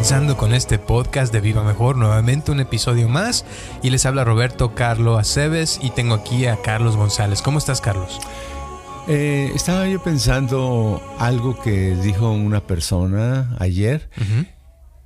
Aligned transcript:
comenzando 0.00 0.38
con 0.38 0.54
este 0.54 0.78
podcast 0.78 1.30
de 1.30 1.42
Viva 1.42 1.62
Mejor, 1.62 1.94
nuevamente 1.94 2.50
un 2.50 2.60
episodio 2.60 3.06
más. 3.10 3.44
Y 3.82 3.90
les 3.90 4.06
habla 4.06 4.24
Roberto 4.24 4.74
Carlos 4.74 5.20
Aceves 5.20 5.78
y 5.82 5.90
tengo 5.90 6.14
aquí 6.14 6.46
a 6.46 6.56
Carlos 6.62 6.96
González. 6.96 7.42
¿Cómo 7.42 7.58
estás, 7.58 7.82
Carlos? 7.82 8.18
Eh, 9.08 9.52
estaba 9.54 9.86
yo 9.86 10.02
pensando 10.02 11.02
algo 11.18 11.60
que 11.60 11.94
dijo 11.96 12.30
una 12.30 12.66
persona 12.66 13.54
ayer. 13.58 14.08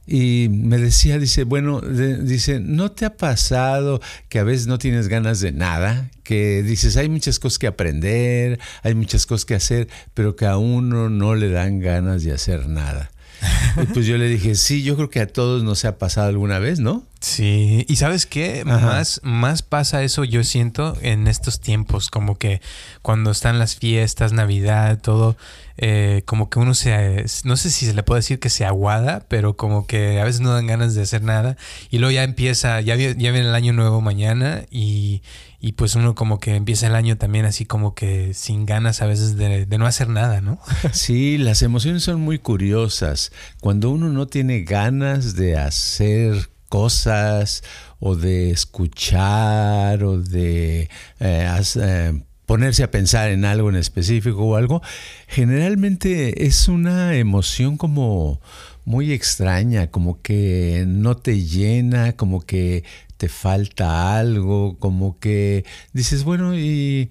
Y 0.06 0.46
me 0.52 0.78
decía, 0.78 1.18
dice, 1.18 1.42
bueno, 1.42 1.80
dice, 1.80 2.60
¿no 2.60 2.92
te 2.92 3.04
ha 3.04 3.16
pasado 3.16 4.00
que 4.28 4.38
a 4.38 4.44
veces 4.44 4.68
no 4.68 4.78
tienes 4.78 5.08
ganas 5.08 5.40
de 5.40 5.50
nada? 5.50 6.08
Que 6.22 6.62
dices, 6.62 6.96
hay 6.96 7.08
muchas 7.08 7.40
cosas 7.40 7.58
que 7.58 7.66
aprender, 7.66 8.60
hay 8.84 8.94
muchas 8.94 9.26
cosas 9.26 9.44
que 9.44 9.56
hacer, 9.56 9.88
pero 10.14 10.36
que 10.36 10.46
a 10.46 10.56
uno 10.56 11.10
no 11.10 11.34
le 11.34 11.50
dan 11.50 11.80
ganas 11.80 12.22
de 12.22 12.30
hacer 12.30 12.68
nada. 12.68 13.10
Y 13.82 13.86
pues 13.86 14.06
yo 14.06 14.16
le 14.18 14.28
dije, 14.28 14.54
sí, 14.54 14.82
yo 14.82 14.96
creo 14.96 15.10
que 15.10 15.20
a 15.20 15.26
todos 15.26 15.64
nos 15.64 15.84
ha 15.84 15.98
pasado 15.98 16.28
alguna 16.28 16.58
vez, 16.58 16.80
¿no? 16.80 17.02
Sí, 17.20 17.84
y 17.88 17.96
sabes 17.96 18.26
qué, 18.26 18.64
más, 18.64 19.20
más 19.22 19.62
pasa 19.62 20.02
eso 20.02 20.24
yo 20.24 20.44
siento 20.44 20.96
en 21.00 21.26
estos 21.26 21.60
tiempos, 21.60 22.10
como 22.10 22.36
que 22.38 22.60
cuando 23.02 23.30
están 23.30 23.58
las 23.58 23.76
fiestas, 23.76 24.32
Navidad, 24.32 24.98
todo, 25.00 25.36
eh, 25.76 26.22
como 26.26 26.50
que 26.50 26.58
uno 26.58 26.74
se, 26.74 27.24
no 27.44 27.56
sé 27.56 27.70
si 27.70 27.86
se 27.86 27.94
le 27.94 28.02
puede 28.02 28.20
decir 28.20 28.38
que 28.38 28.50
se 28.50 28.64
aguada, 28.64 29.26
pero 29.28 29.56
como 29.56 29.86
que 29.86 30.20
a 30.20 30.24
veces 30.24 30.40
no 30.40 30.52
dan 30.52 30.66
ganas 30.66 30.94
de 30.94 31.02
hacer 31.02 31.22
nada 31.22 31.56
y 31.90 31.98
luego 31.98 32.12
ya 32.12 32.22
empieza, 32.22 32.80
ya, 32.80 32.96
ya 32.96 33.14
viene 33.14 33.40
el 33.40 33.54
año 33.54 33.72
nuevo 33.72 34.00
mañana 34.00 34.64
y, 34.70 35.22
y 35.64 35.72
pues 35.72 35.94
uno 35.94 36.14
como 36.14 36.40
que 36.40 36.56
empieza 36.56 36.88
el 36.88 36.94
año 36.94 37.16
también 37.16 37.46
así 37.46 37.64
como 37.64 37.94
que 37.94 38.34
sin 38.34 38.66
ganas 38.66 39.00
a 39.00 39.06
veces 39.06 39.36
de, 39.36 39.66
no 39.78 39.86
hacer 39.86 40.08
nada, 40.10 40.42
¿no? 40.42 40.60
Sí, 40.92 41.38
las 41.38 41.62
emociones 41.62 42.02
son 42.02 42.20
muy 42.20 42.38
curiosas. 42.38 43.32
Cuando 43.60 43.88
uno 43.88 44.10
no 44.10 44.26
tiene 44.26 44.60
ganas 44.60 45.36
de 45.36 45.56
hacer 45.56 46.50
cosas 46.68 47.62
o 47.98 48.14
de 48.14 48.50
escuchar 48.50 50.04
o 50.04 50.20
de 50.20 50.90
eh, 51.20 51.62
eh, 51.76 52.22
ponerse 52.46 52.82
a 52.82 52.90
pensar 52.90 53.30
en 53.30 53.44
algo 53.44 53.70
en 53.70 53.76
específico 53.76 54.44
o 54.44 54.56
algo, 54.56 54.82
generalmente 55.28 56.46
es 56.46 56.68
una 56.68 57.16
emoción 57.16 57.76
como 57.76 58.40
muy 58.84 59.12
extraña, 59.12 59.90
como 59.90 60.20
que 60.20 60.84
no 60.86 61.16
te 61.16 61.40
llena, 61.42 62.12
como 62.12 62.40
que 62.42 62.84
te 63.16 63.28
falta 63.28 64.18
algo, 64.18 64.78
como 64.78 65.18
que 65.18 65.64
dices, 65.92 66.24
bueno, 66.24 66.56
y 66.56 67.10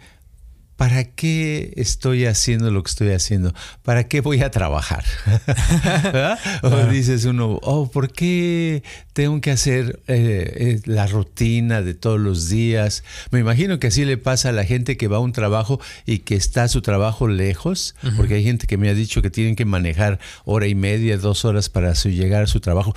¿para 0.77 1.03
qué 1.03 1.73
estoy 1.75 2.25
haciendo 2.25 2.71
lo 2.71 2.83
que 2.83 2.89
estoy 2.89 3.11
haciendo? 3.11 3.53
¿Para 3.83 4.07
qué 4.07 4.21
voy 4.21 4.41
a 4.41 4.51
trabajar? 4.51 5.03
o 6.63 6.85
dices 6.87 7.25
uno, 7.25 7.59
oh, 7.61 7.89
¿por 7.89 8.11
qué 8.11 8.83
tengo 9.13 9.39
que 9.41 9.51
hacer 9.51 10.01
eh, 10.07 10.53
eh, 10.55 10.81
la 10.85 11.07
rutina 11.07 11.81
de 11.81 11.93
todos 11.93 12.19
los 12.19 12.49
días? 12.49 13.03
Me 13.31 13.39
imagino 13.39 13.79
que 13.79 13.87
así 13.87 14.05
le 14.05 14.17
pasa 14.17 14.49
a 14.49 14.51
la 14.51 14.65
gente 14.65 14.97
que 14.97 15.07
va 15.07 15.17
a 15.17 15.21
un 15.21 15.31
trabajo 15.31 15.79
y 16.05 16.19
que 16.19 16.35
está 16.35 16.67
su 16.67 16.81
trabajo 16.81 17.27
lejos, 17.27 17.95
porque 18.17 18.35
hay 18.35 18.43
gente 18.43 18.67
que 18.67 18.77
me 18.77 18.89
ha 18.89 18.93
dicho 18.93 19.21
que 19.21 19.29
tienen 19.29 19.55
que 19.55 19.65
manejar 19.65 20.19
hora 20.45 20.67
y 20.67 20.75
media, 20.75 21.17
dos 21.17 21.45
horas 21.45 21.69
para 21.69 21.93
llegar 21.93 22.43
a 22.43 22.47
su 22.47 22.59
trabajo 22.59 22.93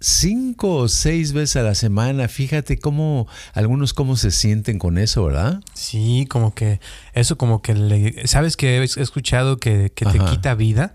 cinco 0.00 0.76
o 0.76 0.88
seis 0.88 1.32
veces 1.32 1.56
a 1.56 1.62
la 1.62 1.74
semana. 1.74 2.26
Fíjate 2.28 2.78
cómo 2.78 3.28
algunos 3.52 3.94
cómo 3.94 4.16
se 4.16 4.30
sienten 4.30 4.78
con 4.78 4.98
eso, 4.98 5.24
¿verdad? 5.24 5.62
Sí, 5.74 6.26
como 6.28 6.54
que 6.54 6.80
eso 7.12 7.36
como 7.36 7.62
que 7.62 7.74
le, 7.74 8.26
sabes 8.26 8.56
que 8.56 8.78
he 8.78 8.82
escuchado 8.82 9.58
que, 9.58 9.90
te 9.90 10.18
quita 10.30 10.54
vida. 10.54 10.94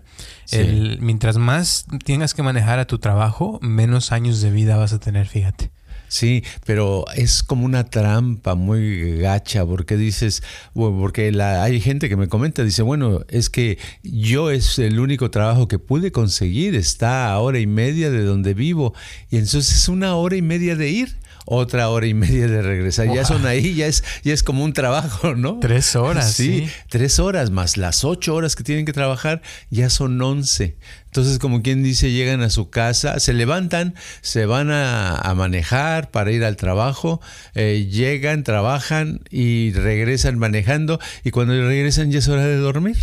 El, 0.50 0.98
mientras 1.00 1.38
más 1.38 1.86
tengas 2.04 2.34
que 2.34 2.42
manejar 2.42 2.78
a 2.78 2.86
tu 2.86 2.98
trabajo, 2.98 3.58
menos 3.62 4.12
años 4.12 4.40
de 4.40 4.50
vida 4.50 4.76
vas 4.76 4.92
a 4.92 4.98
tener, 4.98 5.26
fíjate. 5.26 5.70
Sí, 6.08 6.44
pero 6.64 7.04
es 7.14 7.42
como 7.42 7.64
una 7.64 7.84
trampa 7.84 8.54
muy 8.54 9.18
gacha, 9.18 9.64
porque 9.66 9.96
dices, 9.96 10.42
porque 10.74 11.32
la, 11.32 11.62
hay 11.62 11.80
gente 11.80 12.08
que 12.08 12.16
me 12.16 12.28
comenta, 12.28 12.62
dice, 12.62 12.82
bueno, 12.82 13.20
es 13.28 13.50
que 13.50 13.78
yo 14.02 14.50
es 14.50 14.78
el 14.78 15.00
único 15.00 15.30
trabajo 15.30 15.68
que 15.68 15.78
pude 15.78 16.12
conseguir, 16.12 16.74
está 16.76 17.32
a 17.32 17.38
hora 17.40 17.58
y 17.58 17.66
media 17.66 18.10
de 18.10 18.22
donde 18.22 18.54
vivo, 18.54 18.94
y 19.30 19.36
entonces 19.36 19.72
es 19.72 19.88
una 19.88 20.14
hora 20.14 20.36
y 20.36 20.42
media 20.42 20.76
de 20.76 20.90
ir 20.90 21.16
otra 21.46 21.88
hora 21.88 22.06
y 22.06 22.12
media 22.12 22.48
de 22.48 22.60
regresar. 22.60 23.12
Ya 23.12 23.24
son 23.24 23.46
ahí, 23.46 23.74
ya 23.74 23.86
es, 23.86 24.04
ya 24.24 24.34
es 24.34 24.42
como 24.42 24.64
un 24.64 24.72
trabajo, 24.72 25.34
¿no? 25.36 25.58
Tres 25.60 25.96
horas. 25.96 26.32
Sí, 26.32 26.68
tres 26.90 27.18
horas 27.18 27.50
más 27.50 27.76
las 27.76 28.04
ocho 28.04 28.34
horas 28.34 28.56
que 28.56 28.64
tienen 28.64 28.84
que 28.84 28.92
trabajar, 28.92 29.40
ya 29.70 29.88
son 29.88 30.20
once. 30.20 30.76
Entonces, 31.06 31.38
como 31.38 31.62
quien 31.62 31.82
dice, 31.82 32.10
llegan 32.10 32.42
a 32.42 32.50
su 32.50 32.68
casa, 32.68 33.18
se 33.20 33.32
levantan, 33.32 33.94
se 34.20 34.44
van 34.44 34.70
a, 34.70 35.32
manejar 35.34 36.10
para 36.10 36.30
ir 36.30 36.44
al 36.44 36.56
trabajo, 36.56 37.20
eh, 37.54 37.88
llegan, 37.90 38.42
trabajan 38.42 39.20
y 39.30 39.72
regresan 39.72 40.38
manejando 40.38 40.98
y 41.24 41.30
cuando 41.30 41.54
regresan 41.54 42.10
ya 42.10 42.18
es 42.18 42.28
hora 42.28 42.44
de 42.44 42.56
dormir. 42.56 42.96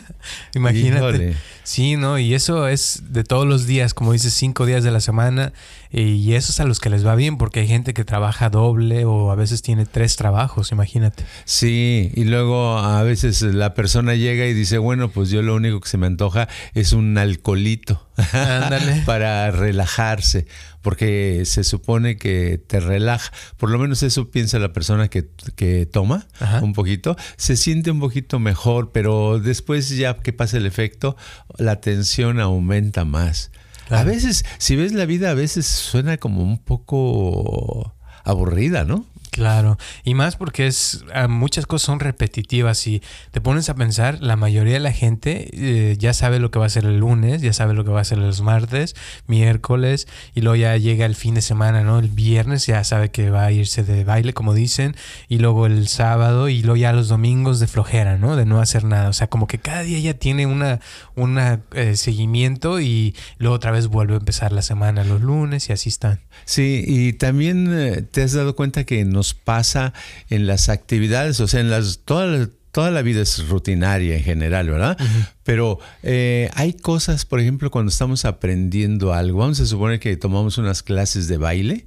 Imagínate. 0.54 1.36
Sí, 1.62 1.96
¿no? 1.96 2.18
Y 2.18 2.34
eso 2.34 2.66
es 2.66 3.04
de 3.10 3.22
todos 3.22 3.46
los 3.46 3.66
días, 3.66 3.94
como 3.94 4.12
dices, 4.12 4.34
cinco 4.34 4.66
días 4.66 4.82
de 4.82 4.90
la 4.90 5.00
semana. 5.00 5.52
Y 5.92 6.34
eso 6.34 6.52
es 6.52 6.60
a 6.60 6.64
los 6.64 6.78
que 6.78 6.88
les 6.88 7.04
va 7.04 7.14
bien, 7.16 7.36
porque 7.36 7.60
hay 7.60 7.68
gente 7.68 7.94
que 7.94 8.04
trabaja 8.04 8.48
doble 8.48 9.04
o 9.04 9.30
a 9.30 9.34
veces 9.34 9.60
tiene 9.60 9.86
tres 9.86 10.16
trabajos, 10.16 10.72
imagínate. 10.72 11.24
Sí, 11.44 12.12
y 12.14 12.24
luego 12.24 12.78
a 12.78 13.02
veces 13.02 13.42
la 13.42 13.74
persona 13.74 14.14
llega 14.14 14.46
y 14.46 14.54
dice, 14.54 14.78
bueno, 14.78 15.10
pues 15.10 15.30
yo 15.30 15.42
lo 15.42 15.54
único 15.54 15.80
que 15.80 15.88
se 15.88 15.98
me 15.98 16.06
antoja 16.06 16.48
es 16.74 16.92
un 16.92 17.18
alcoholito 17.50 18.08
para 19.06 19.50
relajarse, 19.50 20.46
porque 20.82 21.42
se 21.44 21.64
supone 21.64 22.16
que 22.16 22.58
te 22.58 22.80
relaja, 22.80 23.32
por 23.56 23.70
lo 23.70 23.78
menos 23.78 24.02
eso 24.02 24.30
piensa 24.30 24.58
la 24.58 24.72
persona 24.72 25.08
que, 25.08 25.22
toma 25.90 26.26
un 26.62 26.72
poquito, 26.72 27.16
se 27.36 27.56
siente 27.56 27.90
un 27.90 28.00
poquito 28.00 28.38
mejor, 28.38 28.92
pero 28.92 29.38
después 29.38 29.90
ya 29.90 30.16
que 30.16 30.32
pasa 30.32 30.56
el 30.56 30.66
efecto, 30.66 31.16
la 31.58 31.80
tensión 31.80 32.40
aumenta 32.40 33.04
más. 33.04 33.50
A 33.90 34.04
veces, 34.04 34.44
si 34.58 34.76
ves 34.76 34.92
la 34.92 35.04
vida, 35.04 35.30
a 35.30 35.34
veces 35.34 35.66
suena 35.66 36.16
como 36.16 36.42
un 36.42 36.58
poco 36.58 37.92
aburrida, 38.24 38.84
¿no? 38.84 39.04
Claro, 39.30 39.78
y 40.02 40.14
más 40.14 40.34
porque 40.34 40.66
es 40.66 41.04
ah, 41.14 41.28
muchas 41.28 41.66
cosas 41.66 41.86
son 41.86 42.00
repetitivas 42.00 42.84
y 42.88 43.00
te 43.30 43.40
pones 43.40 43.68
a 43.68 43.74
pensar, 43.74 44.18
la 44.20 44.34
mayoría 44.34 44.74
de 44.74 44.80
la 44.80 44.92
gente 44.92 45.48
eh, 45.52 45.96
ya 45.98 46.14
sabe 46.14 46.40
lo 46.40 46.50
que 46.50 46.58
va 46.58 46.66
a 46.66 46.68
ser 46.68 46.84
el 46.84 46.98
lunes, 46.98 47.40
ya 47.40 47.52
sabe 47.52 47.74
lo 47.74 47.84
que 47.84 47.90
va 47.92 48.00
a 48.00 48.04
ser 48.04 48.18
los 48.18 48.40
martes, 48.42 48.96
miércoles 49.28 50.08
y 50.34 50.40
luego 50.40 50.56
ya 50.56 50.76
llega 50.76 51.06
el 51.06 51.14
fin 51.14 51.34
de 51.34 51.42
semana, 51.42 51.82
¿no? 51.84 52.00
El 52.00 52.08
viernes 52.08 52.66
ya 52.66 52.82
sabe 52.82 53.10
que 53.12 53.30
va 53.30 53.44
a 53.44 53.52
irse 53.52 53.84
de 53.84 54.02
baile, 54.02 54.32
como 54.32 54.52
dicen, 54.52 54.96
y 55.28 55.38
luego 55.38 55.66
el 55.66 55.86
sábado 55.86 56.48
y 56.48 56.62
luego 56.62 56.76
ya 56.76 56.92
los 56.92 57.06
domingos 57.08 57.60
de 57.60 57.68
flojera, 57.68 58.18
¿no? 58.18 58.34
De 58.34 58.46
no 58.46 58.60
hacer 58.60 58.82
nada, 58.82 59.08
o 59.08 59.12
sea, 59.12 59.28
como 59.28 59.46
que 59.46 59.58
cada 59.58 59.82
día 59.82 60.00
ya 60.00 60.14
tiene 60.14 60.46
una, 60.46 60.80
una 61.14 61.60
eh, 61.72 61.94
seguimiento 61.94 62.80
y 62.80 63.14
luego 63.38 63.54
otra 63.54 63.70
vez 63.70 63.86
vuelve 63.86 64.14
a 64.14 64.18
empezar 64.18 64.50
la 64.50 64.62
semana 64.62 65.04
los 65.04 65.20
lunes 65.20 65.68
y 65.68 65.72
así 65.72 65.88
están. 65.88 66.20
Sí, 66.44 66.84
y 66.86 67.12
también 67.12 67.72
eh, 67.72 68.02
te 68.02 68.22
has 68.22 68.32
dado 68.32 68.56
cuenta 68.56 68.84
que 68.84 69.04
no 69.04 69.19
nos 69.20 69.34
pasa 69.34 69.92
en 70.30 70.46
las 70.46 70.70
actividades, 70.70 71.40
o 71.40 71.46
sea, 71.46 71.60
en 71.60 71.68
las, 71.68 72.00
toda, 72.06 72.48
toda 72.72 72.90
la 72.90 73.02
vida 73.02 73.20
es 73.20 73.46
rutinaria 73.48 74.16
en 74.16 74.22
general, 74.22 74.70
¿verdad? 74.70 74.96
Pero 75.50 75.80
eh, 76.04 76.48
hay 76.54 76.74
cosas, 76.74 77.24
por 77.24 77.40
ejemplo, 77.40 77.72
cuando 77.72 77.90
estamos 77.90 78.24
aprendiendo 78.24 79.12
algo, 79.12 79.40
vamos 79.40 79.58
a 79.58 79.66
suponer 79.66 79.98
que 79.98 80.16
tomamos 80.16 80.58
unas 80.58 80.84
clases 80.84 81.26
de 81.26 81.38
baile. 81.38 81.86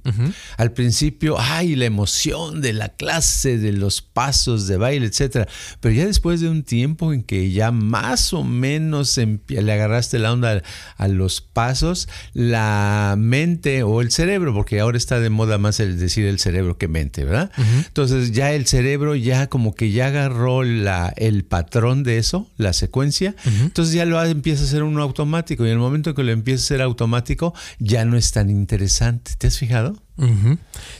Al 0.58 0.72
principio, 0.72 1.36
ay, 1.38 1.74
la 1.74 1.86
emoción 1.86 2.60
de 2.60 2.74
la 2.74 2.90
clase, 2.90 3.56
de 3.56 3.72
los 3.72 4.02
pasos 4.02 4.66
de 4.66 4.76
baile, 4.76 5.06
etcétera. 5.06 5.48
Pero 5.80 5.94
ya 5.94 6.04
después 6.04 6.42
de 6.42 6.50
un 6.50 6.62
tiempo 6.62 7.14
en 7.14 7.22
que 7.22 7.52
ya 7.52 7.70
más 7.70 8.34
o 8.34 8.44
menos 8.44 9.18
le 9.48 9.72
agarraste 9.72 10.18
la 10.18 10.34
onda 10.34 10.62
a, 10.98 11.08
los 11.08 11.40
pasos, 11.40 12.06
la 12.34 13.14
mente 13.16 13.82
o 13.82 14.02
el 14.02 14.10
cerebro, 14.10 14.52
porque 14.52 14.80
ahora 14.80 14.98
está 14.98 15.20
de 15.20 15.30
moda 15.30 15.56
más 15.56 15.80
el 15.80 15.98
decir 15.98 16.26
el 16.26 16.38
cerebro 16.38 16.76
que 16.76 16.86
mente, 16.86 17.24
¿verdad? 17.24 17.50
Entonces 17.86 18.32
ya 18.32 18.52
el 18.52 18.66
cerebro 18.66 19.14
ya 19.14 19.46
como 19.46 19.74
que 19.74 19.90
ya 19.90 20.08
agarró 20.08 20.64
la, 20.64 21.14
el 21.16 21.44
patrón 21.46 22.02
de 22.02 22.18
eso, 22.18 22.50
la 22.58 22.74
secuencia 22.74 23.34
entonces 23.60 23.94
ya 23.94 24.04
lo 24.04 24.22
empieza 24.24 24.62
a 24.62 24.66
hacer 24.66 24.82
uno 24.82 25.02
automático 25.02 25.64
y 25.64 25.68
en 25.68 25.74
el 25.74 25.78
momento 25.78 26.14
que 26.14 26.22
lo 26.22 26.32
empieza 26.32 26.62
a 26.62 26.64
hacer 26.64 26.82
automático 26.82 27.54
ya 27.78 28.04
no 28.04 28.16
es 28.16 28.32
tan 28.32 28.50
interesante. 28.50 29.32
¿Te 29.38 29.46
has 29.46 29.58
fijado? 29.58 29.96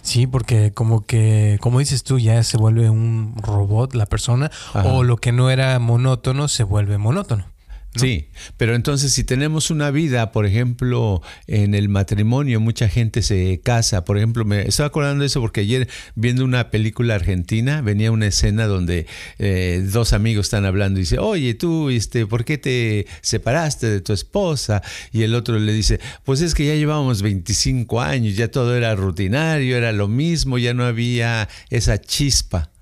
Sí, 0.02 0.26
porque 0.26 0.72
como 0.72 1.06
que, 1.06 1.58
como 1.60 1.78
dices 1.78 2.02
tú, 2.02 2.18
ya 2.18 2.42
se 2.42 2.56
vuelve 2.56 2.90
un 2.90 3.34
robot 3.36 3.94
la 3.94 4.06
persona 4.06 4.50
o 4.74 5.04
lo 5.04 5.16
que 5.16 5.32
no 5.32 5.50
era 5.50 5.78
monótono 5.78 6.48
se 6.48 6.64
vuelve 6.64 6.98
monótono. 6.98 7.53
Sí, 7.96 8.28
pero 8.56 8.74
entonces 8.74 9.12
si 9.12 9.22
tenemos 9.22 9.70
una 9.70 9.90
vida, 9.92 10.32
por 10.32 10.46
ejemplo, 10.46 11.22
en 11.46 11.74
el 11.74 11.88
matrimonio, 11.88 12.58
mucha 12.60 12.88
gente 12.88 13.22
se 13.22 13.60
casa. 13.62 14.04
Por 14.04 14.16
ejemplo, 14.16 14.44
me 14.44 14.62
estaba 14.62 14.88
acordando 14.88 15.22
de 15.22 15.28
eso 15.28 15.40
porque 15.40 15.60
ayer 15.60 15.88
viendo 16.16 16.44
una 16.44 16.70
película 16.70 17.14
argentina 17.14 17.82
venía 17.82 18.10
una 18.10 18.26
escena 18.26 18.66
donde 18.66 19.06
eh, 19.38 19.86
dos 19.92 20.12
amigos 20.12 20.46
están 20.46 20.64
hablando 20.64 20.98
y 20.98 21.02
dice, 21.02 21.18
oye, 21.18 21.54
tú, 21.54 21.88
este, 21.90 22.26
¿por 22.26 22.44
qué 22.44 22.58
te 22.58 23.06
separaste 23.20 23.88
de 23.88 24.00
tu 24.00 24.12
esposa? 24.12 24.82
Y 25.12 25.22
el 25.22 25.34
otro 25.34 25.58
le 25.58 25.72
dice, 25.72 26.00
pues 26.24 26.40
es 26.40 26.54
que 26.54 26.66
ya 26.66 26.74
llevábamos 26.74 27.22
25 27.22 28.00
años, 28.00 28.34
ya 28.34 28.50
todo 28.50 28.76
era 28.76 28.94
rutinario, 28.96 29.76
era 29.76 29.92
lo 29.92 30.08
mismo, 30.08 30.58
ya 30.58 30.74
no 30.74 30.84
había 30.84 31.48
esa 31.70 32.00
chispa. 32.00 32.73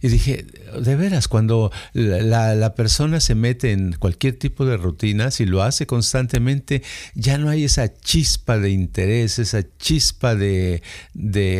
Y 0.00 0.08
dije, 0.08 0.46
de 0.80 0.94
veras, 0.94 1.26
cuando 1.26 1.72
la, 1.92 2.74
persona 2.76 3.18
se 3.18 3.34
mete 3.34 3.72
en 3.72 3.94
cualquier 3.94 4.38
tipo 4.38 4.64
de 4.64 4.76
rutina, 4.76 5.32
si 5.32 5.44
lo 5.44 5.64
hace 5.64 5.86
constantemente, 5.86 6.82
ya 7.14 7.36
no 7.36 7.50
hay 7.50 7.64
esa 7.64 7.92
chispa 7.92 8.58
de 8.58 8.70
interés, 8.70 9.40
esa 9.40 9.64
chispa 9.78 10.36
de, 10.36 10.82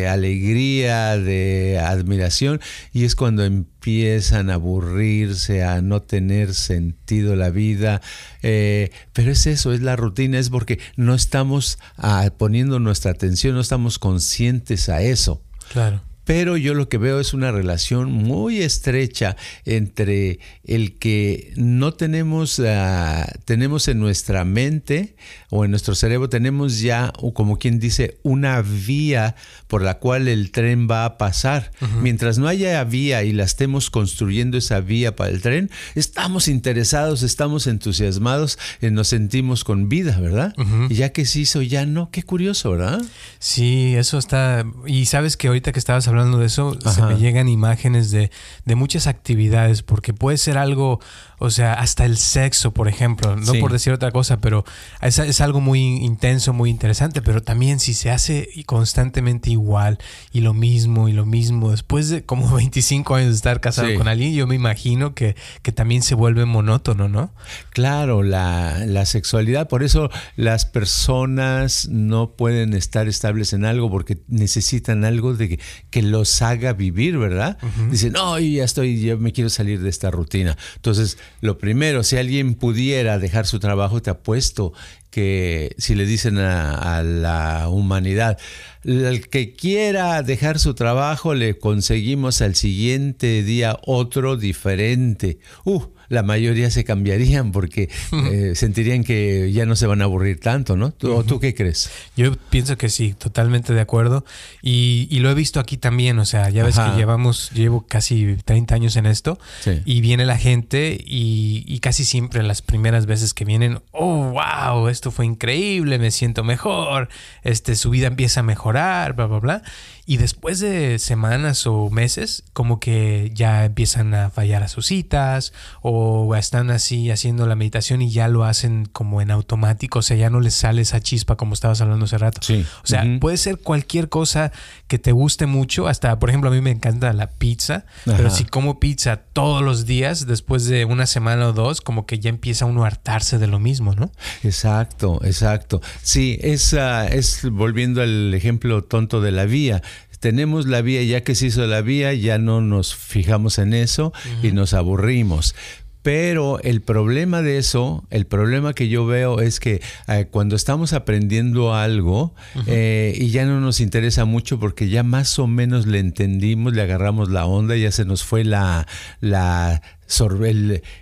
alegría, 0.09 1.17
de 1.17 1.79
admiración, 1.79 2.61
y 2.93 3.03
es 3.03 3.15
cuando 3.15 3.43
empiezan 3.43 4.49
a 4.49 4.53
aburrirse, 4.53 5.63
a 5.63 5.81
no 5.81 6.01
tener 6.01 6.53
sentido 6.53 7.35
la 7.35 7.49
vida. 7.49 8.01
Eh, 8.41 8.91
pero 9.11 9.31
es 9.31 9.47
eso, 9.47 9.73
es 9.73 9.81
la 9.81 9.97
rutina, 9.97 10.39
es 10.39 10.49
porque 10.49 10.79
no 10.95 11.13
estamos 11.13 11.77
ah, 11.97 12.29
poniendo 12.37 12.79
nuestra 12.79 13.11
atención, 13.11 13.53
no 13.55 13.61
estamos 13.61 13.99
conscientes 13.99 14.87
a 14.87 15.01
eso. 15.01 15.43
Claro 15.73 16.10
pero 16.25 16.57
yo 16.57 16.73
lo 16.73 16.89
que 16.89 16.97
veo 16.97 17.19
es 17.19 17.33
una 17.33 17.51
relación 17.51 18.11
muy 18.11 18.61
estrecha 18.61 19.35
entre 19.65 20.39
el 20.63 20.97
que 20.97 21.53
no 21.55 21.93
tenemos, 21.93 22.61
ah, 22.65 23.31
tenemos 23.45 23.87
en 23.87 23.99
nuestra 23.99 24.45
mente 24.45 25.15
o 25.53 25.65
en 25.65 25.71
nuestro 25.71 25.95
cerebro, 25.95 26.29
tenemos 26.29 26.79
ya, 26.79 27.11
como 27.33 27.57
quien 27.57 27.77
dice, 27.77 28.17
una 28.23 28.61
vía 28.61 29.35
por 29.67 29.81
la 29.81 29.99
cual 29.99 30.29
el 30.29 30.49
tren 30.49 30.87
va 30.89 31.03
a 31.03 31.17
pasar. 31.17 31.71
Mientras 32.01 32.37
no 32.37 32.47
haya 32.47 32.81
vía 32.85 33.23
y 33.23 33.33
la 33.33 33.43
estemos 33.43 33.89
construyendo 33.89 34.57
esa 34.57 34.79
vía 34.79 35.15
para 35.15 35.29
el 35.29 35.41
tren, 35.41 35.69
estamos 35.93 36.47
interesados, 36.47 37.21
estamos 37.21 37.67
entusiasmados, 37.67 38.57
nos 38.81 39.09
sentimos 39.09 39.65
con 39.65 39.89
vida, 39.89 40.17
¿verdad? 40.21 40.55
Y 40.89 40.95
ya 40.95 41.09
que 41.09 41.25
se 41.25 41.41
hizo, 41.41 41.61
ya 41.61 41.85
no, 41.85 42.11
qué 42.11 42.23
curioso, 42.23 42.71
¿verdad? 42.71 43.01
Sí, 43.39 43.93
eso 43.97 44.17
está, 44.17 44.65
y 44.87 45.05
sabes 45.05 45.35
que 45.35 45.49
ahorita 45.49 45.73
que 45.73 45.79
estabas 45.79 46.07
hablando 46.07 46.37
de 46.37 46.45
eso, 46.45 46.77
se 46.79 47.01
me 47.01 47.17
llegan 47.17 47.49
imágenes 47.49 48.09
de, 48.11 48.31
de, 48.63 48.75
muchas 48.75 49.05
actividades, 49.05 49.83
porque 49.83 50.13
puede 50.13 50.37
ser 50.37 50.57
algo, 50.57 51.01
o 51.43 51.49
sea, 51.49 51.73
hasta 51.73 52.05
el 52.05 52.17
sexo, 52.17 52.71
por 52.71 52.87
ejemplo, 52.87 53.35
no 53.35 53.53
por 53.53 53.71
decir 53.71 53.91
otra 53.91 54.11
cosa, 54.11 54.39
pero 54.39 54.63
es, 55.01 55.17
es, 55.17 55.41
algo 55.41 55.59
muy 55.59 55.79
intenso, 55.79 56.53
muy 56.53 56.69
interesante, 56.69 57.23
pero 57.23 57.41
también 57.41 57.79
si 57.79 57.95
se 57.95 58.11
hace 58.11 58.47
constantemente 58.67 59.49
igual 59.49 59.97
y 60.31 60.41
lo 60.41 60.53
mismo 60.53 61.09
y 61.09 61.13
lo 61.13 61.25
mismo, 61.25 61.71
después 61.71 62.09
de 62.09 62.23
como 62.23 62.47
25 62.55 63.15
años 63.15 63.29
de 63.29 63.35
estar 63.37 63.59
casado 63.59 63.91
con 63.95 64.07
alguien, 64.07 64.35
yo 64.35 64.45
me 64.45 64.53
imagino 64.53 65.15
que, 65.15 65.35
que 65.63 65.71
también 65.71 66.03
se 66.03 66.13
vuelve 66.13 66.45
monótono, 66.45 67.09
¿no? 67.09 67.33
Claro, 67.71 68.21
la, 68.21 68.85
la 68.85 69.07
sexualidad, 69.07 69.67
por 69.67 69.81
eso 69.81 70.11
las 70.35 70.65
personas 70.65 71.89
no 71.89 72.33
pueden 72.33 72.75
estar 72.75 73.07
estables 73.07 73.53
en 73.53 73.65
algo 73.65 73.89
porque 73.89 74.19
necesitan 74.27 75.05
algo 75.05 75.33
de 75.33 75.49
que, 75.49 75.59
que 75.89 76.03
los 76.03 76.43
haga 76.43 76.73
vivir, 76.73 77.17
¿verdad? 77.17 77.57
Dicen, 77.89 78.13
no, 78.13 78.37
ya 78.37 78.63
estoy, 78.63 79.01
ya 79.01 79.15
me 79.15 79.31
quiero 79.31 79.49
salir 79.49 79.81
de 79.81 79.89
esta 79.89 80.11
rutina. 80.11 80.55
Entonces, 80.75 81.17
lo 81.39 81.57
primero, 81.57 82.03
si 82.03 82.17
alguien 82.17 82.55
pudiera 82.55 83.17
dejar 83.17 83.47
su 83.47 83.59
trabajo, 83.59 84.01
te 84.01 84.09
apuesto 84.09 84.73
que 85.09 85.75
si 85.77 85.95
le 85.95 86.05
dicen 86.05 86.37
a, 86.37 87.03
la 87.03 87.67
humanidad, 87.69 88.37
el 88.83 89.27
que 89.29 89.53
quiera 89.53 90.21
dejar 90.23 90.59
su 90.59 90.73
trabajo, 90.73 91.33
le 91.33 91.57
conseguimos 91.57 92.41
al 92.41 92.55
siguiente 92.55 93.43
día 93.43 93.77
otro 93.85 94.37
diferente. 94.37 95.39
Uh, 95.65 95.83
la 96.11 96.23
mayoría 96.23 96.69
se 96.69 96.83
cambiarían 96.83 97.51
porque 97.53 97.89
eh, 98.11 98.51
sentirían 98.55 99.03
que 99.03 99.51
ya 99.51 99.65
no 99.65 99.75
se 99.75 99.87
van 99.87 100.01
a 100.01 100.03
aburrir 100.03 100.39
tanto, 100.39 100.75
¿no? 100.75 100.91
¿Tú, 100.91 101.23
¿Tú 101.23 101.39
qué 101.39 101.55
crees? 101.55 101.89
Yo 102.17 102.35
pienso 102.49 102.77
que 102.77 102.89
sí, 102.89 103.15
totalmente 103.17 103.73
de 103.73 103.79
acuerdo. 103.79 104.25
Y, 104.61 105.07
lo 105.21 105.29
he 105.29 105.35
visto 105.35 105.59
aquí 105.59 105.77
también, 105.77 106.17
o 106.17 106.25
sea, 106.25 106.49
ya 106.49 106.63
ves 106.63 106.79
que 106.79 106.97
llevamos, 106.97 107.51
llevo 107.51 107.85
casi 107.87 108.37
30 108.43 108.73
años 108.73 108.95
en 108.95 109.05
esto 109.05 109.37
y 109.85 110.01
viene 110.01 110.25
la 110.25 110.37
gente 110.37 110.97
y, 110.99 111.63
y, 111.67 111.79
casi 111.79 112.05
siempre 112.05 112.41
las 112.41 112.63
primeras 112.63 113.05
veces 113.05 113.35
que 113.35 113.45
vienen, 113.45 113.81
oh, 113.91 114.31
wow, 114.31 114.87
esto 114.87 115.11
fue 115.11 115.27
increíble, 115.27 115.99
me 115.99 116.09
siento 116.09 116.43
mejor, 116.43 117.09
este, 117.43 117.75
su 117.75 117.91
vida 117.91 118.07
empieza 118.07 118.39
a 118.39 118.43
mejorar, 118.43 119.13
bla, 119.13 119.27
bla, 119.27 119.39
bla. 119.39 119.63
Y 120.11 120.17
después 120.17 120.59
de 120.59 120.99
semanas 120.99 121.65
o 121.65 121.89
meses, 121.89 122.43
como 122.51 122.81
que 122.81 123.31
ya 123.33 123.63
empiezan 123.63 124.13
a 124.13 124.29
fallar 124.29 124.61
a 124.61 124.67
sus 124.67 124.87
citas 124.87 125.53
o 125.81 126.35
están 126.35 126.69
así 126.69 127.09
haciendo 127.11 127.47
la 127.47 127.55
meditación 127.55 128.01
y 128.01 128.11
ya 128.11 128.27
lo 128.27 128.43
hacen 128.43 128.89
como 128.91 129.21
en 129.21 129.31
automático, 129.31 129.99
o 129.99 130.01
sea, 130.01 130.17
ya 130.17 130.29
no 130.29 130.41
les 130.41 130.53
sale 130.53 130.81
esa 130.81 130.99
chispa 130.99 131.37
como 131.37 131.53
estabas 131.53 131.79
hablando 131.79 132.03
hace 132.03 132.17
rato. 132.17 132.41
Sí. 132.43 132.65
O 132.83 132.87
sea, 132.87 133.05
puede 133.21 133.37
ser 133.37 133.59
cualquier 133.59 134.09
cosa 134.09 134.51
que 134.89 134.99
te 134.99 135.13
guste 135.13 135.45
mucho, 135.45 135.87
hasta, 135.87 136.19
por 136.19 136.27
ejemplo, 136.27 136.49
a 136.49 136.53
mí 136.53 136.59
me 136.59 136.71
encanta 136.71 137.13
la 137.13 137.29
pizza, 137.29 137.85
pero 138.03 138.29
si 138.31 138.43
como 138.43 138.81
pizza 138.81 139.15
todos 139.15 139.63
los 139.63 139.85
días, 139.85 140.27
después 140.27 140.65
de 140.65 140.83
una 140.83 141.05
semana 141.05 141.47
o 141.47 141.53
dos, 141.53 141.79
como 141.79 142.05
que 142.05 142.19
ya 142.19 142.29
empieza 142.29 142.65
uno 142.65 142.83
a 142.83 142.87
hartarse 142.87 143.37
de 143.37 143.47
lo 143.47 143.59
mismo, 143.59 143.95
¿no? 143.95 144.11
Exacto, 144.43 145.21
exacto. 145.23 145.79
Sí, 146.01 146.37
es, 146.41 146.73
ah, 146.73 147.07
es 147.07 147.49
volviendo 147.49 148.01
al 148.01 148.33
ejemplo 148.33 148.83
tonto 148.83 149.21
de 149.21 149.31
la 149.31 149.45
vía 149.45 149.81
tenemos 150.21 150.67
la 150.67 150.81
vía, 150.81 151.03
ya 151.03 151.23
que 151.23 151.35
se 151.35 151.47
hizo 151.47 151.65
la 151.65 151.81
vía, 151.81 152.13
ya 152.13 152.37
no 152.37 152.61
nos 152.61 152.95
fijamos 152.95 153.57
en 153.57 153.73
eso 153.73 154.13
y 154.43 154.51
nos 154.51 154.73
aburrimos. 154.73 155.55
Pero 156.03 156.59
el 156.61 156.81
problema 156.81 157.41
de 157.41 157.57
eso, 157.57 158.05
el 158.09 158.25
problema 158.25 158.73
que 158.73 158.87
yo 158.87 159.05
veo 159.05 159.39
es 159.39 159.59
que 159.59 159.81
eh, 160.07 160.27
cuando 160.31 160.55
estamos 160.55 160.93
aprendiendo 160.93 161.75
algo 161.75 162.33
eh, 162.65 163.15
y 163.19 163.29
ya 163.29 163.45
no 163.45 163.59
nos 163.61 163.79
interesa 163.79 164.25
mucho 164.25 164.59
porque 164.59 164.89
ya 164.89 165.03
más 165.03 165.37
o 165.37 165.45
menos 165.45 165.85
le 165.85 165.99
entendimos, 165.99 166.73
le 166.73 166.81
agarramos 166.81 167.29
la 167.29 167.45
onda, 167.45 167.75
ya 167.75 167.91
se 167.91 168.05
nos 168.05 168.23
fue 168.23 168.43
la, 168.43 168.87
la 169.19 169.81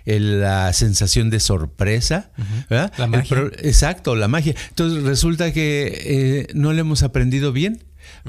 la 0.06 0.72
sensación 0.72 1.30
de 1.30 1.40
sorpresa. 1.40 2.30
La 2.68 3.06
magia. 3.06 3.50
exacto, 3.58 4.14
la 4.14 4.28
magia. 4.28 4.54
Entonces 4.68 5.02
resulta 5.02 5.52
que 5.52 6.02
eh, 6.04 6.46
no 6.54 6.72
le 6.72 6.82
hemos 6.82 7.02
aprendido 7.02 7.52
bien. 7.52 7.82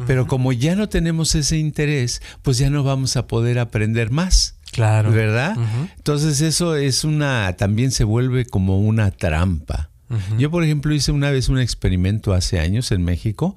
Pero 0.08 0.28
como 0.28 0.52
ya 0.54 0.76
no 0.76 0.90
tenemos 0.90 1.36
ese 1.36 1.58
interés, 1.58 2.22
pues 2.42 2.58
ya 2.58 2.70
no 2.70 2.84
vamos 2.84 3.18
a 3.18 3.28
poder 3.28 3.60
aprender 3.60 4.12
más. 4.12 4.56
Claro. 4.72 5.12
¿Verdad? 5.12 5.56
Entonces 5.98 6.42
eso 6.42 6.76
es 6.76 7.04
una, 7.04 7.54
también 7.58 7.92
se 7.92 8.06
vuelve 8.06 8.46
como 8.46 8.80
una 8.80 9.12
trampa. 9.12 9.91
Yo, 10.38 10.52
por 10.52 10.64
ejemplo, 10.64 10.94
hice 10.94 11.12
una 11.12 11.32
vez 11.32 11.50
un 11.50 11.60
experimento 11.60 12.34
hace 12.34 12.60
años 12.60 12.92
en 12.92 13.04
México 13.04 13.56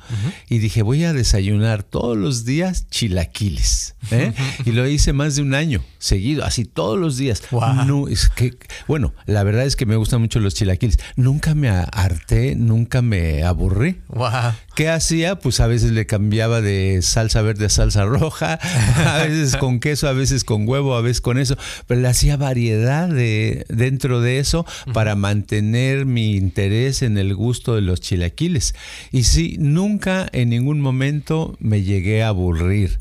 y 0.49 0.59
dije, 0.59 0.83
voy 0.83 1.05
a 1.05 1.13
desayunar 1.13 1.83
todos 1.83 2.17
los 2.17 2.45
días 2.45 2.89
chilaquiles. 2.91 3.95
¿eh? 4.11 4.33
y 4.65 4.73
lo 4.73 4.87
hice 4.87 5.13
más 5.13 5.37
de 5.37 5.43
un 5.43 5.55
año 5.55 5.83
seguido, 5.99 6.45
así 6.45 6.65
todos 6.65 6.99
los 6.99 7.17
días. 7.17 7.43
No, 7.87 8.09
es 8.09 8.29
que, 8.29 8.55
bueno, 8.87 9.15
la 9.27 9.43
verdad 9.43 9.65
es 9.65 9.77
que 9.77 9.87
me 9.87 9.97
gustan 9.97 10.21
mucho 10.21 10.41
los 10.41 10.55
chilaquiles. 10.55 10.99
Nunca 11.17 11.55
me 11.55 11.69
harté, 11.69 12.55
nunca 12.57 13.03
me 13.03 13.43
aburrí. 13.43 14.01
¿Qué 14.75 14.89
hacía? 14.89 15.39
Pues 15.39 15.61
a 15.61 15.67
veces 15.67 15.93
le 15.93 16.07
cambiaba 16.07 16.61
de 16.61 17.01
salsa 17.03 17.43
verde 17.43 17.67
a 17.67 17.69
salsa 17.69 18.05
roja, 18.05 18.55
a 19.07 19.25
veces 19.25 19.57
con 19.57 19.81
queso, 19.81 20.09
a 20.09 20.13
veces 20.13 20.45
con 20.45 20.69
huevo, 20.69 20.95
a 20.97 21.01
veces 21.01 21.21
con 21.21 21.39
eso, 21.39 21.57
pero 21.87 22.01
le 22.01 22.09
hacía 22.09 22.37
variedad 22.37 23.09
de, 23.09 23.65
dentro 23.69 24.21
de 24.21 24.39
eso 24.39 24.67
para 24.93 25.15
mantener 25.15 26.07
mi 26.07 26.44
interés 26.45 27.03
en 27.03 27.19
el 27.19 27.35
gusto 27.35 27.75
de 27.75 27.81
los 27.81 28.01
chilaquiles. 28.01 28.75
Y 29.11 29.25
sí, 29.25 29.57
nunca 29.59 30.29
en 30.33 30.51
ningún 30.51 30.81
momento 30.81 31.57
me 31.59 31.83
llegué 31.83 32.23
a 32.23 32.29
aburrir. 32.29 33.01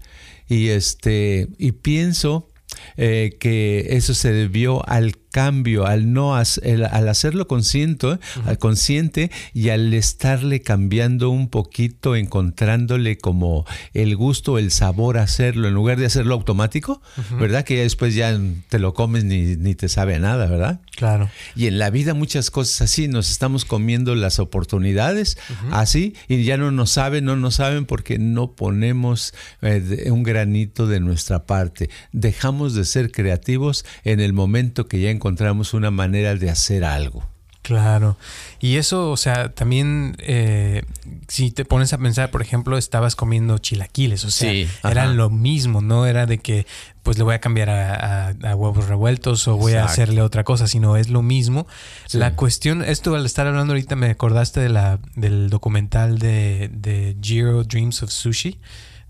Y 0.50 0.70
este, 0.70 1.48
y 1.58 1.74
pienso 1.74 2.50
eh, 2.98 3.38
que 3.40 3.88
eso 3.92 4.14
se 4.14 4.32
debió 4.32 4.88
al 4.88 5.16
cambio, 5.34 5.88
al 5.88 6.14
no 6.14 6.36
al 6.36 7.10
hacerlo 7.10 7.48
consciente, 7.48 8.20
al 8.46 8.58
consciente 8.60 9.32
y 9.52 9.70
al 9.70 9.92
estarle 9.96 10.62
cambiando 10.62 11.32
un 11.32 11.50
poquito, 11.50 12.16
encontrándole 12.16 13.18
como 13.18 13.66
el 13.96 14.16
gusto, 14.16 14.60
el 14.60 14.70
sabor 14.70 15.18
a 15.18 15.24
hacerlo, 15.24 15.68
en 15.68 15.74
lugar 15.74 15.98
de 15.98 16.06
hacerlo 16.06 16.36
automático, 16.36 17.02
¿verdad? 17.40 17.66
Que 17.66 17.82
después 17.82 18.14
ya 18.14 18.40
te 18.70 18.78
lo 18.78 18.94
comes 18.94 19.24
ni, 19.24 19.56
ni 19.56 19.74
te 19.74 19.90
sabe 19.90 20.16
a 20.16 20.20
nada, 20.20 20.46
¿verdad? 20.46 20.82
Claro. 20.96 21.32
Y 21.56 21.66
en 21.66 21.80
la 21.80 21.90
vida 21.90 22.14
muchas 22.14 22.52
cosas 22.52 22.84
así, 22.84 23.08
nos 23.08 23.32
estamos 23.32 23.66
comiendo 23.66 24.14
las 24.14 24.38
oportunidades 24.38 25.40
así 25.72 26.14
y 26.28 26.44
ya 26.44 26.58
no 26.58 26.70
nos 26.70 26.92
saben, 26.92 27.26
no 27.26 27.36
nos 27.36 27.56
saben 27.56 27.86
porque 27.86 28.20
no 28.20 28.52
ponemos 28.52 29.34
eh, 29.64 30.12
un 30.12 30.22
granito 30.22 30.86
de 30.86 31.00
nuestra 31.00 31.48
parte. 31.48 31.90
Dejamos 32.12 32.76
de 32.76 32.86
ser 32.86 33.12
creativos 33.12 33.84
en 34.04 34.20
el 34.20 34.34
momento 34.34 34.88
que 34.88 35.02
ya 35.02 35.10
encontramos 35.10 35.23
encontramos 35.24 35.74
una 35.74 35.90
manera 35.90 36.36
de 36.36 36.50
hacer 36.50 36.84
algo. 36.84 37.24
Claro. 37.62 38.18
Y 38.60 38.76
eso, 38.76 39.10
o 39.10 39.16
sea, 39.16 39.54
también 39.54 40.18
eh, 40.20 40.84
si 41.30 41.50
te 41.50 41.64
pones 41.64 41.94
a 41.94 41.98
pensar, 41.98 42.30
por 42.30 42.42
ejemplo, 42.42 42.78
estabas 42.78 43.16
comiendo 43.16 43.58
chilaquiles, 43.58 44.26
o 44.26 44.32
sea, 44.32 44.52
eran 44.84 45.16
lo 45.16 45.30
mismo, 45.30 45.80
no 45.80 46.06
era 46.06 46.26
de 46.26 46.40
que 46.40 46.68
pues 47.04 47.18
le 47.18 47.24
voy 47.24 47.36
a 47.36 47.40
cambiar 47.40 47.70
a, 47.70 48.36
huevos 48.54 48.90
revueltos 48.90 49.48
o 49.48 49.56
voy 49.56 49.76
a 49.76 49.86
hacerle 49.86 50.22
otra 50.22 50.44
cosa, 50.44 50.68
sino 50.68 50.98
es 50.98 51.10
lo 51.10 51.22
mismo. 51.22 51.68
La 52.12 52.36
cuestión, 52.36 52.84
esto 52.84 53.16
al 53.16 53.26
estar 53.26 53.48
hablando 53.48 53.72
ahorita 53.72 53.96
me 53.96 54.10
acordaste 54.10 54.60
de 54.60 54.68
la, 54.68 55.00
del 55.16 55.50
documental 55.50 56.20
de, 56.20 56.70
de 56.74 57.16
Jiro 57.22 57.64
Dreams 57.64 58.04
of 58.04 58.12
Sushi 58.12 58.60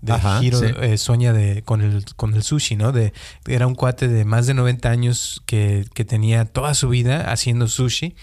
de 0.04 0.14
Hiro 0.42 0.62
eh, 0.62 0.98
sueña 0.98 1.32
de, 1.32 1.62
con, 1.62 1.80
el, 1.80 2.04
con 2.16 2.34
el 2.34 2.42
sushi, 2.42 2.76
¿no? 2.76 2.92
De, 2.92 3.12
era 3.46 3.66
un 3.66 3.74
cuate 3.74 4.08
de 4.08 4.24
más 4.24 4.46
de 4.46 4.54
90 4.54 4.90
años 4.90 5.42
que, 5.46 5.86
tenía 6.06 6.44
toda 6.44 6.74
su 6.74 6.90
vida 6.90 7.32
haciendo 7.32 7.66
sushi 7.66 8.14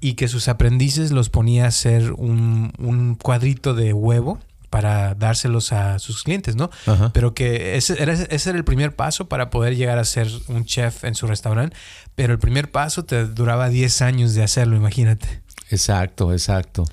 y 0.00 0.14
que 0.14 0.28
sus 0.28 0.48
aprendices 0.48 1.10
los 1.10 1.28
ponía 1.28 1.66
a 1.66 1.68
hacer 1.68 2.12
un, 2.12 3.18
cuadrito 3.20 3.74
de 3.74 3.92
huevo 3.92 4.38
para 4.70 5.14
dárselos 5.14 5.72
a 5.72 5.98
sus 5.98 6.22
clientes, 6.22 6.56
¿no? 6.56 6.70
Pero 7.12 7.34
que 7.34 7.76
ese 7.76 8.02
era, 8.02 8.12
ese 8.12 8.50
era 8.50 8.58
el 8.58 8.64
primer 8.64 8.96
paso 8.96 9.28
para 9.28 9.50
poder 9.50 9.76
llegar 9.76 9.98
a 9.98 10.04
ser 10.04 10.28
un 10.48 10.64
chef 10.64 11.04
en 11.04 11.14
su 11.14 11.26
restaurante, 11.26 11.76
pero 12.14 12.32
el 12.32 12.38
primer 12.38 12.70
paso 12.70 13.04
te 13.04 13.26
duraba 13.26 13.68
10 13.68 14.02
años 14.02 14.34
de 14.34 14.42
hacerlo, 14.42 14.76
imagínate. 14.76 15.42
Exacto, 15.70 16.32
exacto. 16.32 16.84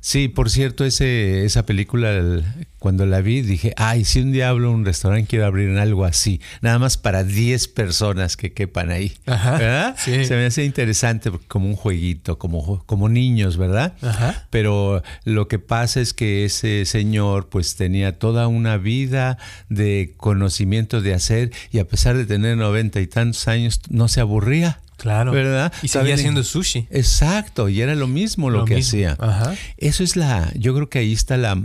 Sí, 0.00 0.28
por 0.28 0.50
cierto, 0.50 0.84
ese, 0.84 1.44
esa 1.44 1.66
película, 1.66 2.42
cuando 2.78 3.04
la 3.04 3.20
vi, 3.20 3.42
dije, 3.42 3.74
ay, 3.76 4.04
si 4.04 4.20
un 4.20 4.32
día 4.32 4.48
hablo 4.48 4.72
un 4.72 4.84
restaurante, 4.84 5.28
quiero 5.28 5.44
abrir 5.44 5.76
algo 5.78 6.06
así, 6.06 6.40
nada 6.62 6.78
más 6.78 6.96
para 6.96 7.22
10 7.22 7.68
personas 7.68 8.36
que 8.38 8.52
quepan 8.52 8.90
ahí. 8.90 9.12
¿Verdad? 9.26 9.96
Se 9.98 10.28
me 10.30 10.46
hace 10.46 10.64
interesante 10.64 11.30
como 11.48 11.66
un 11.66 11.76
jueguito, 11.76 12.38
como, 12.38 12.82
como 12.86 13.08
niños, 13.10 13.58
¿verdad? 13.58 13.94
Ajá. 14.00 14.46
Pero 14.48 15.02
lo 15.24 15.48
que 15.48 15.58
pasa 15.58 16.00
es 16.00 16.14
que 16.14 16.46
ese 16.46 16.86
señor 16.86 17.48
pues 17.50 17.76
tenía 17.76 18.18
toda 18.18 18.48
una 18.48 18.78
vida 18.78 19.36
de 19.68 20.14
conocimiento 20.16 21.02
de 21.02 21.14
hacer 21.14 21.52
y 21.70 21.78
a 21.78 21.86
pesar 21.86 22.16
de 22.16 22.24
tener 22.24 22.56
noventa 22.56 23.00
y 23.00 23.06
tantos 23.06 23.46
años, 23.48 23.80
no 23.90 24.08
se 24.08 24.20
aburría. 24.20 24.80
Claro. 25.00 25.32
¿Verdad? 25.32 25.72
Y 25.82 25.88
seguía 25.88 26.14
haciendo 26.14 26.42
sushi. 26.42 26.86
Exacto, 26.90 27.70
y 27.70 27.80
era 27.80 27.94
lo 27.94 28.06
mismo 28.06 28.50
lo, 28.50 28.66
que 28.66 28.76
hacía. 28.76 29.16
Ajá. 29.18 29.54
Eso 29.78 30.04
es 30.04 30.14
la, 30.14 30.52
yo 30.54 30.74
creo 30.74 30.90
que 30.90 30.98
ahí 30.98 31.14
está 31.14 31.38
la, 31.38 31.56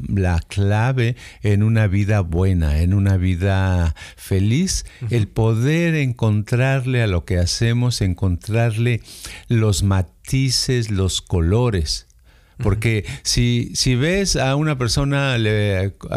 clave 0.47 1.17
en 1.41 1.61
una 1.61 1.87
vida 1.87 2.21
buena, 2.21 2.79
en 2.79 2.93
una 2.93 3.17
vida 3.17 3.93
feliz, 4.15 4.85
el 5.09 5.27
poder 5.27 5.95
encontrarle 5.95 7.03
a 7.03 7.07
lo 7.07 7.25
que 7.25 7.37
hacemos, 7.37 8.01
encontrarle 8.01 9.01
los 9.49 9.83
matices, 9.83 10.89
los 10.89 11.21
colores. 11.21 12.07
Porque 12.57 13.05
si, 13.23 13.71
si 13.75 13.95
ves 13.95 14.35
a 14.35 14.55
una 14.55 14.77
persona, 14.77 15.37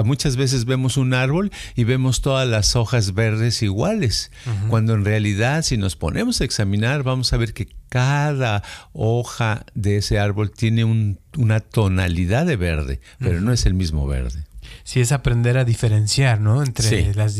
muchas 0.04 0.36
veces 0.36 0.64
vemos 0.64 0.96
un 0.96 1.14
árbol 1.14 1.50
y 1.74 1.84
vemos 1.84 2.20
todas 2.20 2.48
las 2.48 2.76
hojas 2.76 3.14
verdes 3.14 3.62
iguales, 3.62 4.30
cuando 4.68 4.94
en 4.94 5.04
realidad 5.04 5.62
si 5.62 5.76
nos 5.76 5.96
ponemos 5.96 6.40
a 6.40 6.44
examinar 6.44 7.02
vamos 7.02 7.32
a 7.32 7.36
ver 7.36 7.52
que 7.52 7.68
cada 7.88 8.62
hoja 8.92 9.64
de 9.74 9.96
ese 9.96 10.18
árbol 10.18 10.50
tiene 10.50 10.84
una 10.84 11.60
tonalidad 11.60 12.46
de 12.46 12.56
verde, 12.56 13.00
pero 13.18 13.40
no 13.40 13.52
es 13.52 13.66
el 13.66 13.74
mismo 13.74 14.06
verde. 14.06 14.44
Sí, 14.84 15.00
es 15.00 15.12
aprender 15.12 15.58
a 15.58 15.66
diferenciar, 15.66 16.40
¿no? 16.40 16.62
Entre 16.62 17.12
las, 17.14 17.38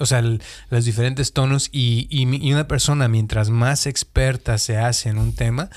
o 0.00 0.06
sea, 0.06 0.22
los 0.22 0.84
diferentes 0.84 1.32
tonos 1.32 1.68
y, 1.70 2.08
y, 2.10 2.52
una 2.52 2.66
persona, 2.66 3.06
mientras 3.06 3.48
más 3.48 3.86
experta 3.86 4.58
se 4.58 4.76
hace 4.76 5.08
en 5.08 5.18
un 5.18 5.34
tema, 5.34 5.70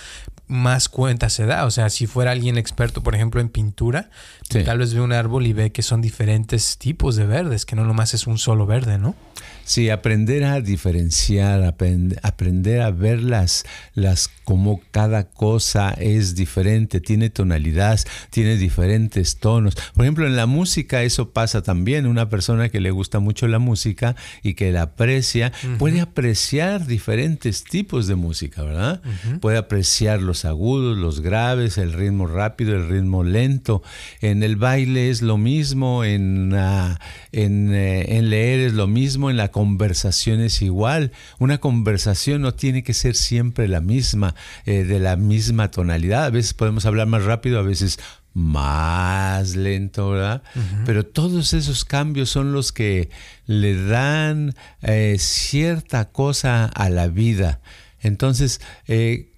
más 0.47 0.89
cuenta 0.89 1.29
se 1.29 1.45
da. 1.45 1.65
O 1.65 1.71
sea, 1.71 1.89
si 1.89 2.07
fuera 2.07 2.31
alguien 2.31 2.57
experto, 2.57 3.03
por 3.03 3.15
ejemplo, 3.15 3.41
en 3.41 3.49
pintura, 3.49 4.09
tal 4.65 4.79
vez 4.79 4.93
ve 4.93 5.01
un 5.01 5.13
árbol 5.13 5.45
y 5.45 5.53
ve 5.53 5.71
que 5.71 5.81
son 5.81 6.01
diferentes 6.01 6.77
tipos 6.77 7.15
de 7.15 7.25
verdes, 7.25 7.65
que 7.65 7.75
no 7.75 7.85
nomás 7.85 8.13
es 8.13 8.27
un 8.27 8.37
solo 8.37 8.65
verde, 8.65 8.97
¿no? 8.97 9.15
Sí, 9.67 9.89
aprender 9.89 10.45
a 10.45 10.61
diferenciar, 10.61 11.61
aprender 11.65 12.81
a 12.81 12.89
ver 12.91 13.21
las, 13.21 13.65
las 13.95 14.29
como 14.45 14.79
cada 14.91 15.25
cosa 15.25 15.89
es 15.91 16.35
diferente, 16.35 17.01
tiene 17.01 17.29
tonalidades, 17.29 18.07
tiene 18.29 18.55
diferentes 18.55 19.39
tonos. 19.39 19.75
Por 19.93 20.05
ejemplo, 20.05 20.25
en 20.25 20.37
la 20.37 20.45
música 20.45 21.03
eso 21.03 21.31
pasa 21.31 21.63
también. 21.63 22.07
Una 22.07 22.29
persona 22.29 22.69
que 22.69 22.79
le 22.79 22.91
gusta 22.91 23.19
mucho 23.19 23.45
la 23.49 23.59
música 23.59 24.15
y 24.41 24.53
que 24.53 24.71
la 24.71 24.83
aprecia, 24.83 25.51
puede 25.77 25.99
apreciar 25.99 26.87
diferentes 26.87 27.65
tipos 27.65 28.07
de 28.07 28.15
música, 28.15 28.63
¿verdad? 28.63 29.01
Puede 29.41 29.57
apreciar 29.57 30.21
los 30.21 30.45
agudos, 30.45 30.97
los 30.97 31.19
graves, 31.19 31.77
el 31.77 31.91
ritmo 31.91 32.25
rápido, 32.25 32.73
el 32.73 32.87
ritmo 32.87 33.25
lento. 33.25 33.83
En 34.21 34.43
el 34.43 34.55
baile 34.55 35.09
es 35.09 35.21
lo 35.21 35.37
mismo, 35.37 36.05
en, 36.05 36.53
ah, 36.55 37.01
en, 37.33 37.73
eh, 37.73 38.17
en 38.17 38.29
leer 38.29 38.61
es 38.61 38.71
lo 38.71 38.87
mismo, 38.87 39.29
en 39.29 39.35
la 39.35 39.49
conversación 39.57 40.39
es 40.39 40.61
igual. 40.61 41.11
Una 41.39 41.57
conversación 41.57 42.43
no 42.43 42.53
tiene 42.53 42.83
que 42.83 42.93
ser 42.93 43.15
siempre 43.15 43.67
la 43.67 43.81
misma, 43.81 44.35
eh, 44.67 44.83
de 44.83 44.99
la 44.99 45.15
misma 45.15 45.71
tonalidad. 45.71 46.25
A 46.25 46.29
veces 46.29 46.53
podemos 46.53 46.85
hablar 46.85 47.07
más 47.07 47.23
rápido, 47.23 47.57
a 47.57 47.63
veces 47.63 47.97
más 48.35 49.55
lento, 49.55 50.11
¿verdad? 50.11 50.43
Pero 50.85 51.07
todos 51.07 51.55
esos 51.55 51.85
cambios 51.85 52.29
son 52.29 52.53
los 52.53 52.71
que 52.71 53.09
le 53.47 53.83
dan 53.83 54.53
eh, 54.83 55.15
cierta 55.17 56.05
cosa 56.11 56.65
a 56.65 56.89
la 56.91 57.07
vida. 57.07 57.59
Entonces, 57.99 58.61
eh, 58.87 59.31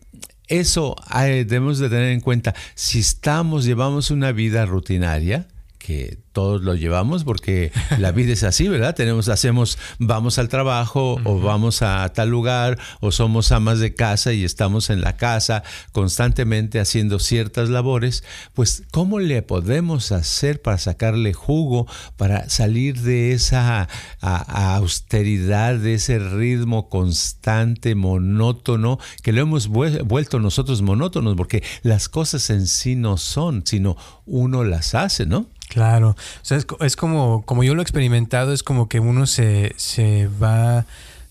eso 0.49 0.97
debemos 1.15 1.79
de 1.79 1.87
tener 1.87 2.11
en 2.11 2.19
cuenta. 2.19 2.53
Si 2.75 2.99
estamos, 2.99 3.63
llevamos 3.63 4.11
una 4.11 4.33
vida 4.33 4.65
rutinaria, 4.65 5.47
que 5.89 6.19
todos 6.33 6.61
lo 6.61 6.75
llevamos 6.75 7.23
porque 7.23 7.71
la 7.97 8.11
vida 8.11 8.33
es 8.33 8.43
así, 8.43 8.67
¿verdad? 8.67 8.93
Tenemos, 8.93 9.27
hacemos, 9.27 9.79
vamos 9.97 10.37
al 10.37 10.47
trabajo 10.47 11.19
o 11.23 11.39
vamos 11.39 11.81
a 11.81 12.07
tal 12.09 12.29
lugar 12.29 12.77
o 12.99 13.11
somos 13.11 13.51
amas 13.51 13.79
de 13.79 13.95
casa 13.95 14.31
y 14.31 14.43
estamos 14.43 14.91
en 14.91 15.01
la 15.01 15.17
casa 15.17 15.63
constantemente 15.91 16.79
haciendo 16.79 17.17
ciertas 17.17 17.69
labores, 17.69 18.23
pues 18.53 18.83
¿cómo 18.91 19.19
le 19.19 19.41
podemos 19.41 20.11
hacer 20.11 20.61
para 20.61 20.77
sacarle 20.77 21.33
jugo, 21.33 21.87
para 22.17 22.49
salir 22.49 23.01
de 23.01 23.31
esa 23.31 23.89
austeridad, 24.21 25.73
de 25.73 25.95
ese 25.95 26.19
ritmo 26.19 26.87
constante, 26.87 27.95
monótono, 27.95 28.99
que 29.23 29.33
lo 29.33 29.41
hemos 29.41 29.67
vuelto 29.67 30.39
nosotros 30.39 30.83
monótonos 30.83 31.35
porque 31.35 31.63
las 31.81 32.09
cosas 32.09 32.51
en 32.51 32.67
sí 32.67 32.95
no 32.95 33.17
son, 33.17 33.63
sino 33.65 33.97
uno 34.27 34.63
las 34.63 34.93
hace, 34.93 35.25
¿no? 35.25 35.47
Claro, 35.69 36.09
o 36.09 36.15
sea, 36.41 36.57
es, 36.57 36.95
como, 36.95 37.43
como 37.45 37.63
yo 37.63 37.75
lo 37.75 37.81
he 37.81 37.83
experimentado, 37.83 38.53
es 38.53 38.63
como 38.63 38.89
que 38.89 38.99
uno 38.99 39.27
se, 39.27 39.73
se 39.77 40.27
va 40.41 40.85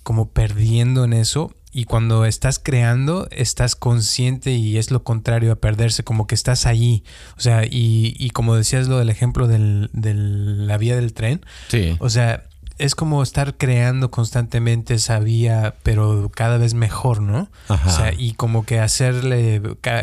como 0.04 0.28
perdiendo 0.28 1.04
en 1.04 1.12
eso 1.12 1.52
y 1.72 1.84
cuando 1.84 2.24
estás 2.24 2.58
creando 2.58 3.28
estás 3.30 3.76
consciente 3.76 4.52
y 4.52 4.78
es 4.78 4.90
lo 4.90 5.02
contrario 5.02 5.52
a 5.52 5.56
perderse, 5.56 6.02
como 6.02 6.26
que 6.26 6.34
estás 6.34 6.66
allí. 6.66 7.04
O 7.36 7.40
sea, 7.40 7.64
y, 7.64 8.14
y 8.18 8.30
como 8.30 8.54
decías 8.54 8.88
lo 8.88 8.98
del 8.98 9.10
ejemplo 9.10 9.48
de 9.48 9.88
la 9.92 10.78
vía 10.78 10.96
del 10.96 11.12
tren. 11.12 11.44
Sí. 11.68 11.96
O 11.98 12.08
sea, 12.08 12.47
es 12.78 12.94
como 12.94 13.22
estar 13.22 13.56
creando 13.56 14.10
constantemente 14.10 14.94
esa 14.94 15.18
vía, 15.18 15.74
pero 15.82 16.30
cada 16.34 16.58
vez 16.58 16.74
mejor, 16.74 17.20
¿no? 17.20 17.50
O 17.68 17.90
sea, 17.90 18.12
y 18.16 18.34
como 18.34 18.64
que 18.64 18.78
hacerle 18.78 19.60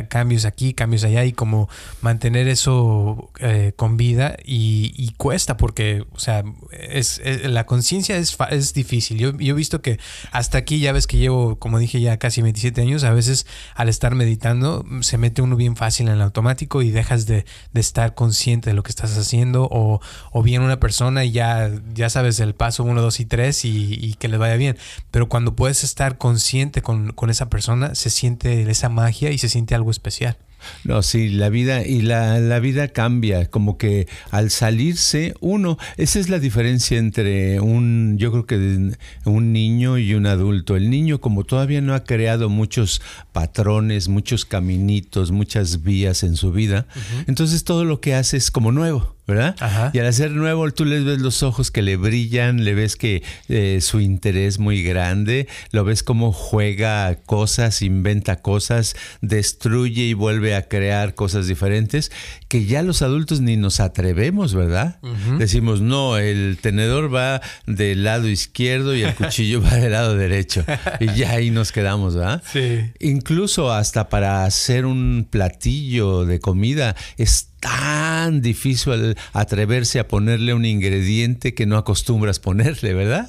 cambios 0.09 0.45
aquí, 0.45 0.73
cambios 0.73 1.05
allá 1.05 1.23
y 1.23 1.31
como 1.31 1.69
mantener 2.01 2.49
eso 2.49 3.31
eh, 3.39 3.71
con 3.75 3.95
vida 3.95 4.35
y, 4.43 5.13
cuesta 5.17 5.55
porque, 5.55 6.05
o 6.11 6.19
sea, 6.19 6.43
es, 6.71 7.21
la 7.43 7.65
conciencia 7.65 8.17
es, 8.17 8.37
es 8.49 8.73
difícil. 8.73 9.17
Yo, 9.17 9.31
yo, 9.37 9.53
he 9.53 9.57
visto 9.57 9.81
que 9.81 9.97
hasta 10.31 10.57
aquí, 10.57 10.79
ya 10.79 10.91
ves 10.91 11.07
que 11.07 11.17
llevo, 11.17 11.57
como 11.57 11.79
dije, 11.79 12.01
ya 12.01 12.17
casi 12.17 12.41
27 12.41 12.81
años, 12.81 13.05
a 13.05 13.11
veces 13.11 13.47
al 13.75 13.87
estar 13.87 14.13
meditando 14.13 14.83
se 14.99 15.17
mete 15.17 15.41
uno 15.41 15.55
bien 15.55 15.77
fácil 15.77 16.09
en 16.09 16.15
el 16.15 16.21
automático 16.21 16.81
y 16.81 16.91
dejas 16.91 17.25
de, 17.25 17.45
estar 17.73 18.15
consciente 18.15 18.71
de 18.71 18.73
lo 18.73 18.83
que 18.83 18.89
estás 18.89 19.17
haciendo 19.17 19.67
o, 19.71 20.01
o 20.31 20.43
bien 20.43 20.61
una 20.61 20.79
persona 20.79 21.23
y 21.23 21.31
ya, 21.31 21.71
ya 21.93 22.09
sabes 22.09 22.39
el 22.39 22.53
paso 22.53 22.64
1, 22.79 23.01
2 23.01 23.19
y 23.19 23.25
3 23.25 23.65
y, 23.65 24.15
que 24.19 24.27
le 24.27 24.37
vaya 24.37 24.55
bien. 24.55 24.77
Pero 25.11 25.29
cuando 25.29 25.55
puedes 25.55 25.83
estar 25.83 26.17
consciente 26.17 26.81
con, 26.81 27.13
esa 27.29 27.49
persona, 27.49 27.95
se 27.95 28.09
siente 28.09 28.69
esa 28.69 28.89
magia 28.89 29.31
y 29.31 29.37
se 29.37 29.49
siente 29.49 29.75
algo 29.75 29.91
especial. 29.91 30.37
No, 30.83 31.03
sí, 31.03 31.29
la 31.29 31.49
vida 31.49 31.85
y 31.85 32.01
la, 32.01 32.39
la, 32.39 32.59
vida 32.59 32.87
cambia, 32.87 33.51
como 33.51 33.77
que 33.77 34.07
al 34.31 34.49
salirse 34.49 35.35
uno, 35.39 35.77
esa 35.97 36.17
es 36.17 36.27
la 36.27 36.39
diferencia 36.39 36.97
entre 36.97 37.59
un, 37.59 38.17
yo 38.17 38.31
creo 38.31 38.45
que 38.47 38.95
un 39.25 39.53
niño 39.53 39.99
y 39.99 40.15
un 40.15 40.25
adulto. 40.25 40.75
El 40.75 40.89
niño 40.89 41.21
como 41.21 41.43
todavía 41.43 41.81
no 41.81 41.93
ha 41.93 42.03
creado 42.03 42.49
muchos 42.49 42.99
patrones, 43.31 44.07
muchos 44.07 44.43
caminitos, 44.43 45.29
muchas 45.29 45.83
vías 45.83 46.23
en 46.23 46.35
su 46.35 46.51
vida, 46.51 46.87
entonces 47.27 47.63
todo 47.63 47.85
lo 47.85 48.01
que 48.01 48.15
hace 48.15 48.37
es 48.37 48.49
como 48.49 48.71
nuevo. 48.71 49.14
¿Verdad? 49.27 49.55
Ajá. 49.59 49.91
Y 49.93 49.99
al 49.99 50.07
hacer 50.07 50.31
nuevo, 50.31 50.69
tú 50.71 50.85
le 50.85 50.99
ves 51.01 51.19
los 51.19 51.43
ojos 51.43 51.71
que 51.71 51.81
le 51.81 51.97
brillan, 51.97 52.63
le 52.63 52.75
ves 52.75 52.95
que 52.95 53.23
eh, 53.49 53.79
su 53.81 53.99
interés 53.99 54.59
muy 54.59 54.83
grande, 54.83 55.47
lo 55.71 55.83
ves 55.83 56.03
cómo 56.03 56.31
juega 56.31 57.15
cosas, 57.25 57.81
inventa 57.81 58.37
cosas, 58.37 58.95
destruye 59.21 60.03
y 60.03 60.13
vuelve 60.13 60.55
a 60.55 60.67
crear 60.67 61.15
cosas 61.15 61.47
diferentes, 61.47 62.11
que 62.47 62.65
ya 62.65 62.83
los 62.83 63.01
adultos 63.01 63.41
ni 63.41 63.57
nos 63.57 63.79
atrevemos, 63.79 64.53
¿verdad? 64.53 64.99
Decimos, 65.37 65.81
no, 65.81 66.17
el 66.17 66.57
tenedor 66.61 67.13
va 67.13 67.41
del 67.65 68.03
lado 68.03 68.27
izquierdo 68.27 68.95
y 68.95 69.03
el 69.03 69.15
cuchillo 69.15 69.61
va 69.61 69.75
del 69.75 69.91
lado 69.91 70.15
derecho. 70.15 70.63
Y 70.99 71.13
ya 71.15 71.31
ahí 71.31 71.49
nos 71.49 71.71
quedamos, 71.71 72.15
¿verdad? 72.15 72.43
Sí. 72.51 72.91
Incluso 72.99 73.71
hasta 73.71 74.09
para 74.09 74.45
hacer 74.45 74.85
un 74.85 75.27
platillo 75.29 76.25
de 76.25 76.39
comida 76.39 76.95
es 77.17 77.49
tan 77.65 78.41
difícil 78.41 79.15
atreverse 79.33 79.99
a 79.99 80.07
ponerle 80.07 80.53
un 80.53 80.65
ingrediente 80.65 81.55
que 81.55 81.65
no 81.65 81.77
acostumbras 81.77 82.37
ponerle, 82.39 82.93
¿verdad? 82.93 83.27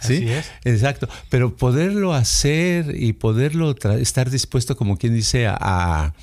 Sí, 0.00 0.14
Así 0.16 0.28
es. 0.28 0.50
exacto. 0.64 1.08
Pero 1.28 1.56
poderlo 1.56 2.14
hacer 2.14 2.94
y 2.96 3.14
poderlo 3.14 3.74
estar 3.98 4.30
dispuesto, 4.30 4.76
como 4.76 4.96
quien 4.96 5.12
dice, 5.14 5.48
a, 5.48 6.14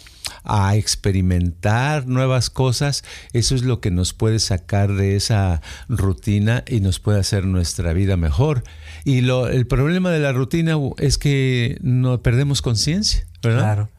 a 0.46 0.76
experimentar 0.78 2.08
nuevas 2.08 2.50
cosas, 2.50 3.04
eso 3.34 3.54
es 3.56 3.64
lo 3.64 3.82
que 3.82 3.92
nos 3.92 4.14
puede 4.14 4.40
sacar 4.40 4.94
de 4.94 5.18
esa 5.18 5.62
rutina 5.90 6.64
y 6.70 6.80
nos 6.80 7.00
puede 7.00 7.20
hacer 7.20 7.46
nuestra 7.46 7.92
vida 7.92 8.16
mejor. 8.16 8.64
Y 9.04 9.22
lo, 9.22 9.50
el 9.50 9.68
problema 9.68 10.10
de 10.12 10.20
la 10.20 10.32
rutina 10.32 10.78
es 11.00 11.18
que 11.18 11.78
no 11.82 12.22
perdemos 12.22 12.62
conciencia, 12.62 13.26
¿verdad? 13.42 13.60
Claro. 13.62 13.90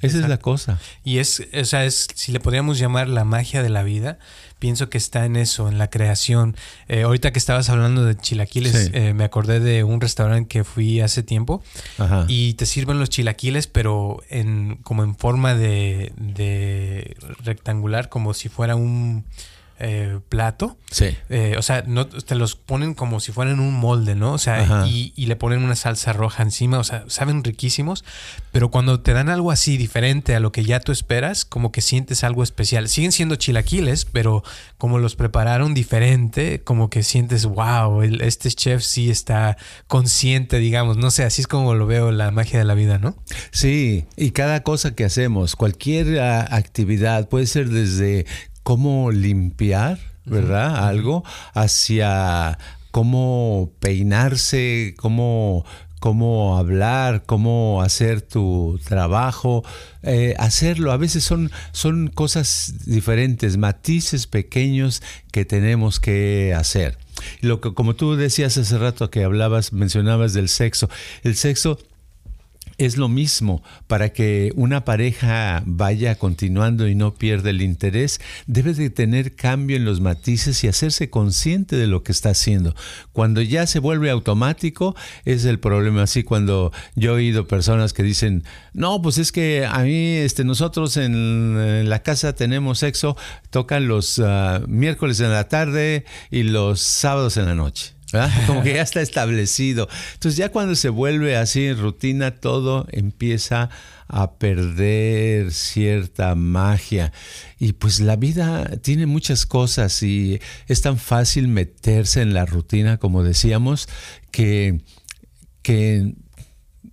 Esa 0.00 0.18
es 0.18 0.28
la 0.28 0.38
cosa. 0.38 0.78
Y 1.04 1.18
es, 1.18 1.42
o 1.58 1.64
sea, 1.64 1.84
es, 1.84 2.08
si 2.14 2.32
le 2.32 2.40
podríamos 2.40 2.78
llamar 2.78 3.08
la 3.08 3.24
magia 3.24 3.62
de 3.62 3.68
la 3.70 3.82
vida, 3.82 4.18
pienso 4.58 4.90
que 4.90 4.98
está 4.98 5.24
en 5.24 5.36
eso, 5.36 5.68
en 5.68 5.78
la 5.78 5.88
creación. 5.90 6.56
Eh, 6.88 7.02
ahorita 7.02 7.32
que 7.32 7.38
estabas 7.38 7.68
hablando 7.70 8.04
de 8.04 8.16
chilaquiles, 8.16 8.72
Sí. 8.86 8.90
eh, 8.94 9.14
me 9.14 9.24
acordé 9.24 9.60
de 9.60 9.84
un 9.84 10.00
restaurante 10.00 10.48
que 10.48 10.64
fui 10.64 11.00
hace 11.00 11.22
tiempo 11.22 11.62
Ajá. 11.98 12.24
y 12.28 12.54
te 12.54 12.66
sirven 12.66 12.98
los 12.98 13.08
chilaquiles, 13.10 13.66
pero 13.66 14.22
en 14.28 14.76
como 14.82 15.04
en 15.04 15.14
forma 15.16 15.54
de, 15.54 16.12
de 16.16 17.16
rectangular, 17.44 18.08
como 18.08 18.34
si 18.34 18.48
fuera 18.48 18.74
un 18.76 19.24
eh, 19.82 20.20
plato. 20.28 20.78
sí. 20.90 21.16
Eh, 21.28 21.56
o 21.58 21.62
sea, 21.62 21.82
no 21.86 22.06
te 22.06 22.34
los 22.34 22.54
ponen 22.56 22.94
como 22.94 23.20
si 23.20 23.32
fueran 23.32 23.60
un 23.60 23.74
molde, 23.74 24.14
¿no? 24.14 24.32
O 24.32 24.38
sea, 24.38 24.86
y, 24.86 25.12
y 25.16 25.26
le 25.26 25.36
ponen 25.36 25.62
una 25.64 25.74
salsa 25.76 26.12
roja 26.12 26.42
encima, 26.42 26.78
o 26.78 26.84
sea, 26.84 27.04
saben 27.08 27.42
riquísimos, 27.44 28.04
pero 28.52 28.70
cuando 28.70 29.00
te 29.00 29.12
dan 29.12 29.28
algo 29.28 29.50
así 29.50 29.76
diferente 29.76 30.34
a 30.34 30.40
lo 30.40 30.52
que 30.52 30.64
ya 30.64 30.80
tú 30.80 30.92
esperas, 30.92 31.44
como 31.44 31.72
que 31.72 31.80
sientes 31.80 32.22
algo 32.24 32.42
especial. 32.42 32.88
Siguen 32.88 33.12
siendo 33.12 33.36
chilaquiles, 33.36 34.04
pero 34.04 34.42
como 34.78 34.98
los 34.98 35.16
prepararon 35.16 35.74
diferente, 35.74 36.62
como 36.62 36.88
que 36.90 37.02
sientes, 37.02 37.44
wow, 37.46 38.02
el- 38.02 38.20
este 38.22 38.50
chef 38.50 38.82
sí 38.82 39.10
está 39.10 39.56
consciente, 39.88 40.58
digamos, 40.58 40.96
no 40.96 41.10
sé, 41.10 41.24
así 41.24 41.40
es 41.42 41.46
como 41.46 41.74
lo 41.74 41.86
veo 41.86 42.12
la 42.12 42.30
magia 42.30 42.58
de 42.58 42.64
la 42.64 42.74
vida, 42.74 42.98
¿no? 42.98 43.16
Sí, 43.50 44.04
y 44.16 44.30
cada 44.30 44.62
cosa 44.62 44.94
que 44.94 45.04
hacemos, 45.04 45.56
cualquier 45.56 46.20
ah, 46.20 46.46
actividad, 46.50 47.28
puede 47.28 47.46
ser 47.46 47.68
desde 47.68 48.26
cómo 48.62 49.10
limpiar, 49.10 49.98
¿verdad? 50.24 50.88
Algo, 50.88 51.24
hacia 51.54 52.58
cómo 52.90 53.72
peinarse, 53.80 54.94
cómo, 54.98 55.64
cómo 55.98 56.58
hablar, 56.58 57.24
cómo 57.26 57.80
hacer 57.82 58.22
tu 58.22 58.80
trabajo, 58.84 59.64
eh, 60.02 60.34
hacerlo. 60.38 60.92
A 60.92 60.96
veces 60.96 61.24
son, 61.24 61.50
son 61.72 62.08
cosas 62.08 62.86
diferentes, 62.86 63.56
matices 63.56 64.26
pequeños 64.26 65.02
que 65.32 65.44
tenemos 65.44 66.00
que 66.00 66.54
hacer. 66.56 66.98
Lo 67.40 67.60
que, 67.60 67.72
como 67.72 67.94
tú 67.94 68.16
decías 68.16 68.58
hace 68.58 68.78
rato 68.78 69.10
que 69.10 69.24
hablabas, 69.24 69.72
mencionabas 69.72 70.32
del 70.32 70.48
sexo, 70.48 70.90
el 71.22 71.36
sexo 71.36 71.78
es 72.84 72.96
lo 72.96 73.08
mismo. 73.08 73.62
Para 73.86 74.10
que 74.12 74.52
una 74.56 74.84
pareja 74.84 75.62
vaya 75.66 76.16
continuando 76.16 76.88
y 76.88 76.94
no 76.94 77.14
pierda 77.14 77.50
el 77.50 77.62
interés, 77.62 78.20
debe 78.46 78.74
de 78.74 78.90
tener 78.90 79.34
cambio 79.34 79.76
en 79.76 79.84
los 79.84 80.00
matices 80.00 80.62
y 80.64 80.68
hacerse 80.68 81.10
consciente 81.10 81.76
de 81.76 81.86
lo 81.86 82.02
que 82.02 82.12
está 82.12 82.30
haciendo. 82.30 82.74
Cuando 83.12 83.42
ya 83.42 83.66
se 83.66 83.78
vuelve 83.78 84.10
automático, 84.10 84.94
es 85.24 85.44
el 85.44 85.58
problema. 85.58 86.02
Así 86.02 86.22
cuando 86.22 86.72
yo 86.94 87.12
he 87.12 87.14
oído 87.16 87.46
personas 87.46 87.92
que 87.92 88.02
dicen, 88.02 88.44
no, 88.72 89.00
pues 89.02 89.18
es 89.18 89.32
que 89.32 89.66
a 89.66 89.80
mí, 89.80 90.16
este, 90.16 90.44
nosotros 90.44 90.96
en, 90.96 91.14
en 91.14 91.88
la 91.88 92.02
casa 92.02 92.34
tenemos 92.34 92.78
sexo, 92.80 93.16
tocan 93.50 93.88
los 93.88 94.18
ah, 94.18 94.62
miércoles 94.66 95.20
en 95.20 95.30
la 95.30 95.48
tarde 95.48 96.04
y 96.30 96.42
los 96.42 96.80
sábados 96.80 97.36
en 97.36 97.46
la 97.46 97.54
noche. 97.54 97.94
¿Verdad? 98.12 98.30
Como 98.46 98.62
que 98.62 98.74
ya 98.74 98.82
está 98.82 99.00
establecido. 99.00 99.88
Entonces 100.14 100.36
ya 100.36 100.50
cuando 100.50 100.74
se 100.74 100.88
vuelve 100.88 101.36
así 101.36 101.66
en 101.66 101.78
rutina, 101.78 102.32
todo 102.32 102.86
empieza 102.90 103.70
a 104.08 104.34
perder 104.34 105.52
cierta 105.52 106.34
magia. 106.34 107.12
Y 107.58 107.72
pues 107.72 108.00
la 108.00 108.16
vida 108.16 108.76
tiene 108.82 109.06
muchas 109.06 109.46
cosas 109.46 110.02
y 110.02 110.40
es 110.68 110.82
tan 110.82 110.98
fácil 110.98 111.48
meterse 111.48 112.20
en 112.20 112.34
la 112.34 112.44
rutina, 112.44 112.98
como 112.98 113.22
decíamos, 113.22 113.88
que, 114.30 114.82
que, 115.62 116.14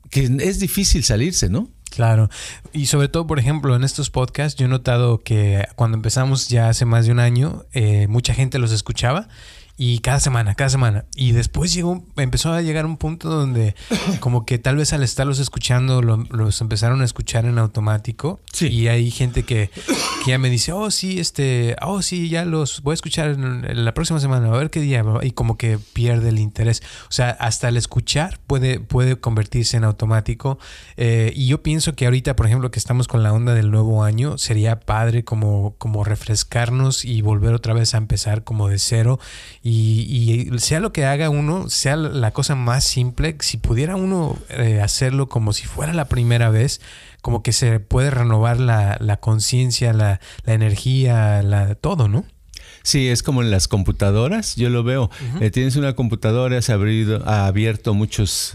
que 0.10 0.30
es 0.40 0.60
difícil 0.60 1.04
salirse, 1.04 1.50
¿no? 1.50 1.70
Claro. 1.90 2.30
Y 2.72 2.86
sobre 2.86 3.08
todo, 3.10 3.28
por 3.28 3.40
ejemplo, 3.40 3.76
en 3.76 3.84
estos 3.84 4.10
podcasts, 4.10 4.58
yo 4.58 4.68
he 4.68 4.70
notado 4.70 5.20
que 5.20 5.68
cuando 5.76 5.98
empezamos 5.98 6.48
ya 6.48 6.70
hace 6.70 6.86
más 6.86 7.06
de 7.06 7.12
un 7.12 7.20
año, 7.20 7.66
eh, 7.74 8.08
mucha 8.08 8.34
gente 8.34 8.60
los 8.60 8.72
escuchaba 8.72 9.28
y 9.82 10.00
cada 10.00 10.20
semana, 10.20 10.56
cada 10.56 10.70
semana. 10.70 11.06
Y 11.16 11.32
después 11.32 11.74
llegó, 11.74 12.04
empezó 12.18 12.52
a 12.52 12.62
llegar 12.62 12.86
un 12.86 12.98
punto 12.98 13.30
donde 13.30 13.76
como 14.20 14.46
que 14.46 14.60
tal 14.60 14.76
vez 14.76 14.92
al 14.92 15.04
estarlos 15.04 15.40
escuchando 15.40 16.02
lo- 16.02 16.18
los 16.32 16.60
empezaron 16.60 17.02
a 17.02 17.06
escuchar 17.06 17.46
en 17.46 17.58
automático. 17.58 18.42
Sí. 18.52 18.68
Y 18.68 18.90
hay 18.90 19.10
gente 19.10 19.44
que, 19.44 19.70
que 20.26 20.32
ya 20.32 20.38
me 20.38 20.50
dice, 20.50 20.74
oh 20.74 20.92
sí, 20.92 21.20
este, 21.22 21.78
oh 21.82 22.02
sí, 22.02 22.28
ya 22.28 22.44
los 22.44 22.82
voy 22.82 22.92
a 22.92 22.96
escuchar 22.96 23.30
en, 23.30 23.64
en 23.66 23.86
la 23.86 23.94
próxima 23.94 24.20
semana, 24.20 24.48
a 24.50 24.58
ver 24.58 24.70
qué 24.70 24.82
día. 24.82 25.02
Y 25.22 25.32
como 25.32 25.58
que 25.58 25.80
pierde 25.94 26.28
el 26.28 26.40
interés. 26.40 26.84
O 27.08 27.12
sea, 27.14 27.30
hasta 27.30 27.70
el 27.70 27.78
escuchar 27.78 28.38
puede, 28.48 28.82
puede 28.82 29.16
convertirse 29.18 29.78
en 29.78 29.86
automático. 29.86 30.60
Eh, 30.98 31.32
y 31.34 31.48
yo 31.48 31.64
pienso 31.64 31.96
que 31.96 32.04
ahorita, 32.04 32.36
por 32.36 32.48
ejemplo, 32.48 32.70
que 32.70 32.80
estamos 32.80 33.08
con 33.08 33.24
la 33.24 33.32
onda 33.32 33.54
del 33.54 33.72
nuevo 33.72 34.04
año, 34.04 34.38
sería 34.38 34.82
padre 34.82 35.24
como, 35.24 35.76
como 35.78 36.04
refrescarnos 36.04 37.06
y 37.06 37.22
volver 37.22 37.54
otra 37.54 37.74
vez 37.74 37.94
a 37.94 37.98
empezar 37.98 38.44
como 38.44 38.68
de 38.68 38.78
cero. 38.78 39.20
Y, 39.64 39.69
y 39.72 40.60
sea 40.60 40.80
lo 40.80 40.92
que 40.92 41.06
haga 41.06 41.30
uno, 41.30 41.70
sea 41.70 41.96
la 41.96 42.32
cosa 42.32 42.56
más 42.56 42.84
simple, 42.84 43.36
si 43.40 43.58
pudiera 43.58 43.96
uno 43.96 44.38
eh, 44.50 44.82
hacerlo 44.82 45.28
como 45.28 45.54
si 45.54 45.66
fuera 45.66 45.94
la 45.94 46.06
primera 46.06 46.50
vez, 46.50 46.82
como 47.22 47.44
que 47.44 47.52
se 47.52 47.80
puede 47.80 48.10
renovar 48.10 48.60
la, 48.60 48.98
la 49.00 49.18
conciencia, 49.18 49.94
la, 49.94 50.20
la 50.44 50.54
energía, 50.54 51.44
la, 51.44 51.76
todo, 51.76 52.08
¿no? 52.08 52.26
Sí, 52.84 53.10
es 53.10 53.24
como 53.24 53.42
en 53.42 53.52
las 53.52 53.68
computadoras, 53.68 54.56
yo 54.56 54.70
lo 54.70 54.84
veo. 54.84 55.10
Eh, 55.42 55.52
tienes 55.52 55.76
una 55.76 55.96
computadora, 55.96 56.58
has 56.58 56.70
abrido, 56.70 57.22
ha 57.28 57.46
abierto 57.46 57.94
muchas 57.94 58.54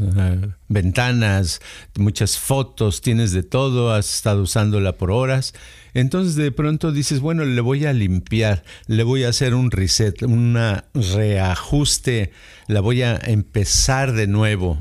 ventanas, 0.68 1.60
muchas 1.96 2.38
fotos, 2.38 3.00
tienes 3.00 3.32
de 3.32 3.42
todo, 3.42 3.92
has 3.92 4.14
estado 4.14 4.42
usándola 4.42 4.92
por 4.92 5.10
horas. 5.10 5.52
Entonces 5.94 6.34
de 6.34 6.50
pronto 6.52 6.92
dices, 6.92 7.20
bueno, 7.20 7.44
le 7.44 7.60
voy 7.60 7.86
a 7.86 7.92
limpiar, 7.92 8.64
le 8.86 9.04
voy 9.04 9.24
a 9.24 9.28
hacer 9.28 9.54
un 9.54 9.70
reset, 9.70 10.22
un 10.22 10.58
reajuste, 10.92 12.32
la 12.66 12.80
voy 12.80 13.02
a 13.02 13.16
empezar 13.16 14.12
de 14.12 14.26
nuevo. 14.26 14.78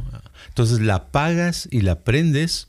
Entonces 0.50 0.82
la 0.82 0.96
apagas 0.96 1.68
y 1.72 1.82
la 1.82 2.04
prendes 2.04 2.68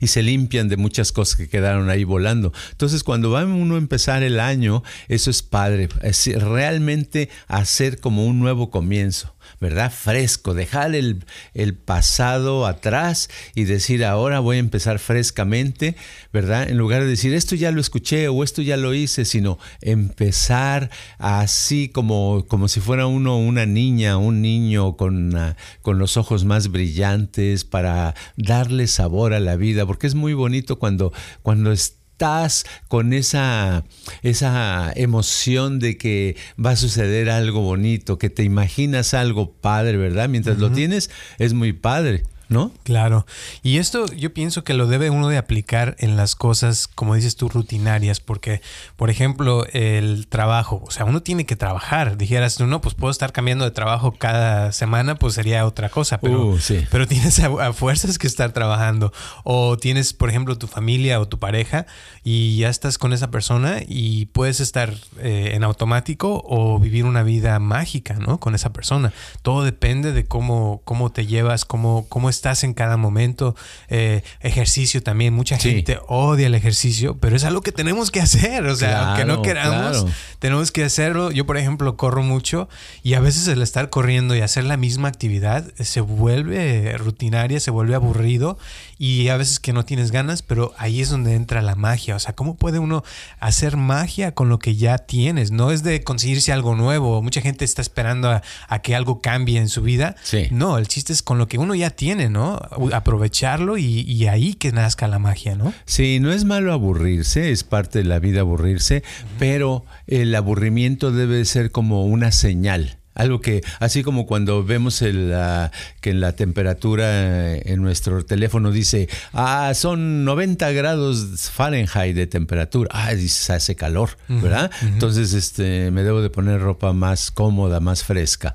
y 0.00 0.08
se 0.08 0.22
limpian 0.22 0.68
de 0.68 0.76
muchas 0.76 1.12
cosas 1.12 1.36
que 1.36 1.48
quedaron 1.48 1.90
ahí 1.90 2.04
volando. 2.04 2.52
Entonces, 2.72 3.04
cuando 3.04 3.30
va 3.30 3.44
uno 3.44 3.74
a 3.74 3.78
empezar 3.78 4.22
el 4.22 4.40
año, 4.40 4.82
eso 5.08 5.30
es 5.30 5.42
padre, 5.42 5.88
es 6.02 6.26
realmente 6.42 7.28
hacer 7.48 8.00
como 8.00 8.26
un 8.26 8.38
nuevo 8.38 8.70
comienzo. 8.70 9.34
¿Verdad? 9.60 9.92
Fresco, 9.92 10.54
dejar 10.54 10.94
el, 10.94 11.24
el 11.52 11.74
pasado 11.74 12.66
atrás 12.66 13.28
y 13.54 13.64
decir 13.64 14.04
ahora 14.04 14.40
voy 14.40 14.56
a 14.56 14.60
empezar 14.60 14.98
frescamente, 14.98 15.96
¿verdad? 16.32 16.68
En 16.70 16.78
lugar 16.78 17.02
de 17.02 17.08
decir 17.08 17.34
esto 17.34 17.56
ya 17.56 17.70
lo 17.70 17.80
escuché 17.80 18.28
o 18.28 18.42
esto 18.42 18.62
ya 18.62 18.78
lo 18.78 18.94
hice, 18.94 19.24
sino 19.24 19.58
empezar 19.82 20.90
así 21.18 21.88
como, 21.88 22.46
como 22.48 22.68
si 22.68 22.80
fuera 22.80 23.06
uno 23.06 23.38
una 23.38 23.66
niña, 23.66 24.16
un 24.16 24.40
niño 24.40 24.96
con, 24.96 25.36
ah, 25.36 25.56
con 25.82 25.98
los 25.98 26.16
ojos 26.16 26.44
más 26.44 26.68
brillantes 26.68 27.64
para 27.64 28.14
darle 28.36 28.86
sabor 28.86 29.34
a 29.34 29.40
la 29.40 29.56
vida, 29.56 29.69
porque 29.86 30.06
es 30.06 30.14
muy 30.14 30.34
bonito 30.34 30.78
cuando, 30.78 31.12
cuando 31.42 31.72
estás 31.72 32.64
con 32.88 33.12
esa, 33.12 33.84
esa 34.22 34.92
emoción 34.94 35.78
de 35.78 35.96
que 35.96 36.36
va 36.62 36.72
a 36.72 36.76
suceder 36.76 37.30
algo 37.30 37.62
bonito, 37.62 38.18
que 38.18 38.28
te 38.28 38.42
imaginas 38.42 39.14
algo 39.14 39.52
padre, 39.52 39.96
¿verdad? 39.96 40.28
Mientras 40.28 40.58
lo 40.58 40.70
tienes, 40.70 41.10
es 41.38 41.54
muy 41.54 41.72
padre. 41.72 42.24
¿No? 42.50 42.72
Claro. 42.82 43.26
Y 43.62 43.78
esto 43.78 44.04
yo 44.12 44.34
pienso 44.34 44.64
que 44.64 44.74
lo 44.74 44.86
debe 44.88 45.08
uno 45.08 45.28
de 45.28 45.38
aplicar 45.38 45.94
en 46.00 46.16
las 46.16 46.34
cosas, 46.34 46.88
como 46.88 47.14
dices 47.14 47.36
tú, 47.36 47.48
rutinarias, 47.48 48.20
porque, 48.20 48.60
por 48.96 49.08
ejemplo, 49.08 49.64
el 49.72 50.26
trabajo, 50.26 50.82
o 50.84 50.90
sea, 50.90 51.04
uno 51.06 51.22
tiene 51.22 51.46
que 51.46 51.54
trabajar. 51.56 52.18
Dijeras 52.18 52.56
tú, 52.56 52.66
no, 52.66 52.80
pues 52.80 52.94
puedo 52.96 53.12
estar 53.12 53.32
cambiando 53.32 53.64
de 53.64 53.70
trabajo 53.70 54.12
cada 54.18 54.72
semana, 54.72 55.14
pues 55.14 55.34
sería 55.34 55.64
otra 55.64 55.88
cosa, 55.88 56.18
pero, 56.18 56.40
Uh, 56.48 56.58
sí. 56.58 56.84
pero 56.90 57.06
tienes 57.06 57.38
a, 57.38 57.46
a 57.68 57.72
fuerzas 57.72 58.18
que 58.18 58.26
estar 58.26 58.50
trabajando. 58.52 59.12
O 59.44 59.78
tienes, 59.78 60.12
por 60.12 60.28
ejemplo, 60.28 60.58
tu 60.58 60.66
familia 60.66 61.20
o 61.20 61.28
tu 61.28 61.38
pareja 61.38 61.86
y 62.24 62.56
ya 62.58 62.68
estás 62.68 62.98
con 62.98 63.12
esa 63.12 63.30
persona 63.30 63.78
y 63.86 64.26
puedes 64.26 64.58
estar 64.58 64.92
eh, 65.20 65.52
en 65.54 65.62
automático 65.62 66.42
o 66.44 66.80
vivir 66.80 67.04
una 67.04 67.22
vida 67.22 67.58
mágica, 67.60 68.14
¿no? 68.14 68.40
Con 68.40 68.56
esa 68.56 68.72
persona. 68.72 69.12
Todo 69.42 69.62
depende 69.62 70.12
de 70.12 70.24
cómo, 70.24 70.82
cómo 70.84 71.10
te 71.12 71.26
llevas, 71.26 71.64
cómo, 71.64 72.06
cómo 72.08 72.28
estás 72.28 72.39
en 72.64 72.74
cada 72.74 72.96
momento. 72.96 73.54
Eh, 73.88 74.22
ejercicio 74.40 75.02
también. 75.02 75.34
Mucha 75.34 75.58
Sí. 75.58 75.70
gente 75.70 75.98
odia 76.08 76.46
el 76.46 76.54
ejercicio, 76.54 77.16
pero 77.18 77.36
es 77.36 77.44
algo 77.44 77.60
que 77.60 77.72
tenemos 77.72 78.10
que 78.10 78.20
hacer. 78.20 78.66
O 78.66 78.74
sea, 78.76 79.08
aunque 79.10 79.24
no 79.24 79.42
Claro, 79.42 79.42
queramos, 79.42 79.98
claro. 80.02 80.14
tenemos 80.38 80.72
que 80.72 80.84
hacerlo. 80.84 81.30
Yo, 81.30 81.46
por 81.46 81.56
ejemplo, 81.58 81.96
corro 81.96 82.22
mucho 82.22 82.68
y 83.02 83.14
a 83.14 83.20
veces 83.20 83.46
el 83.48 83.62
estar 83.62 83.90
corriendo 83.90 84.34
y 84.34 84.40
hacer 84.40 84.64
la 84.64 84.76
misma 84.76 85.08
actividad 85.08 85.64
se 85.78 86.00
vuelve 86.00 86.96
rutinaria, 86.98 87.60
se 87.60 87.70
vuelve 87.70 87.94
aburrido 87.94 88.58
y 89.02 89.28
a 89.28 89.38
veces 89.38 89.60
que 89.60 89.72
no 89.72 89.86
tienes 89.86 90.10
ganas, 90.10 90.42
pero 90.42 90.74
ahí 90.76 91.00
es 91.00 91.08
donde 91.08 91.34
entra 91.34 91.62
la 91.62 91.74
magia. 91.74 92.14
O 92.14 92.18
sea, 92.18 92.34
¿cómo 92.34 92.56
puede 92.56 92.78
uno 92.78 93.02
hacer 93.38 93.78
magia 93.78 94.34
con 94.34 94.50
lo 94.50 94.58
que 94.58 94.76
ya 94.76 94.98
tienes? 94.98 95.52
No 95.52 95.70
es 95.70 95.82
de 95.82 96.04
conseguirse 96.04 96.52
algo 96.52 96.76
nuevo. 96.76 97.22
Mucha 97.22 97.40
gente 97.40 97.64
está 97.64 97.80
esperando 97.80 98.30
a, 98.30 98.42
a 98.68 98.82
que 98.82 98.94
algo 98.94 99.22
cambie 99.22 99.58
en 99.58 99.70
su 99.70 99.80
vida. 99.80 100.16
Sí. 100.22 100.48
No, 100.50 100.76
el 100.76 100.86
chiste 100.86 101.14
es 101.14 101.22
con 101.22 101.38
lo 101.38 101.48
que 101.48 101.56
uno 101.56 101.74
ya 101.74 101.88
tiene, 101.88 102.28
¿no? 102.28 102.60
Aprovecharlo 102.92 103.78
y, 103.78 104.02
y 104.02 104.26
ahí 104.26 104.52
que 104.52 104.70
nazca 104.70 105.08
la 105.08 105.18
magia, 105.18 105.54
¿no? 105.54 105.72
Sí, 105.86 106.20
no 106.20 106.30
es 106.30 106.44
malo 106.44 106.70
aburrirse, 106.74 107.52
es 107.52 107.64
parte 107.64 108.00
de 108.00 108.04
la 108.04 108.18
vida 108.18 108.40
aburrirse, 108.40 109.02
pero 109.38 109.86
el 110.08 110.34
aburrimiento 110.34 111.10
debe 111.10 111.42
ser 111.46 111.70
como 111.70 112.04
una 112.04 112.32
señal. 112.32 112.99
Algo 113.14 113.40
que, 113.40 113.62
así 113.80 114.02
como 114.02 114.26
cuando 114.26 114.64
vemos 114.64 115.02
el, 115.02 115.32
ah, 115.34 115.70
que 116.00 116.10
en 116.10 116.20
la 116.20 116.32
temperatura 116.32 117.56
en 117.56 117.82
nuestro 117.82 118.24
teléfono 118.24 118.70
dice, 118.70 119.08
ah, 119.32 119.72
son 119.74 120.24
90 120.24 120.70
grados 120.72 121.50
Fahrenheit 121.52 122.14
de 122.14 122.26
temperatura, 122.26 122.88
ah, 122.92 123.12
dices, 123.14 123.50
hace 123.50 123.74
calor, 123.74 124.16
¿verdad? 124.28 124.70
Entonces, 124.82 125.32
este, 125.32 125.90
me 125.90 126.02
debo 126.02 126.22
de 126.22 126.30
poner 126.30 126.60
ropa 126.60 126.92
más 126.92 127.30
cómoda, 127.30 127.80
más 127.80 128.04
fresca. 128.04 128.54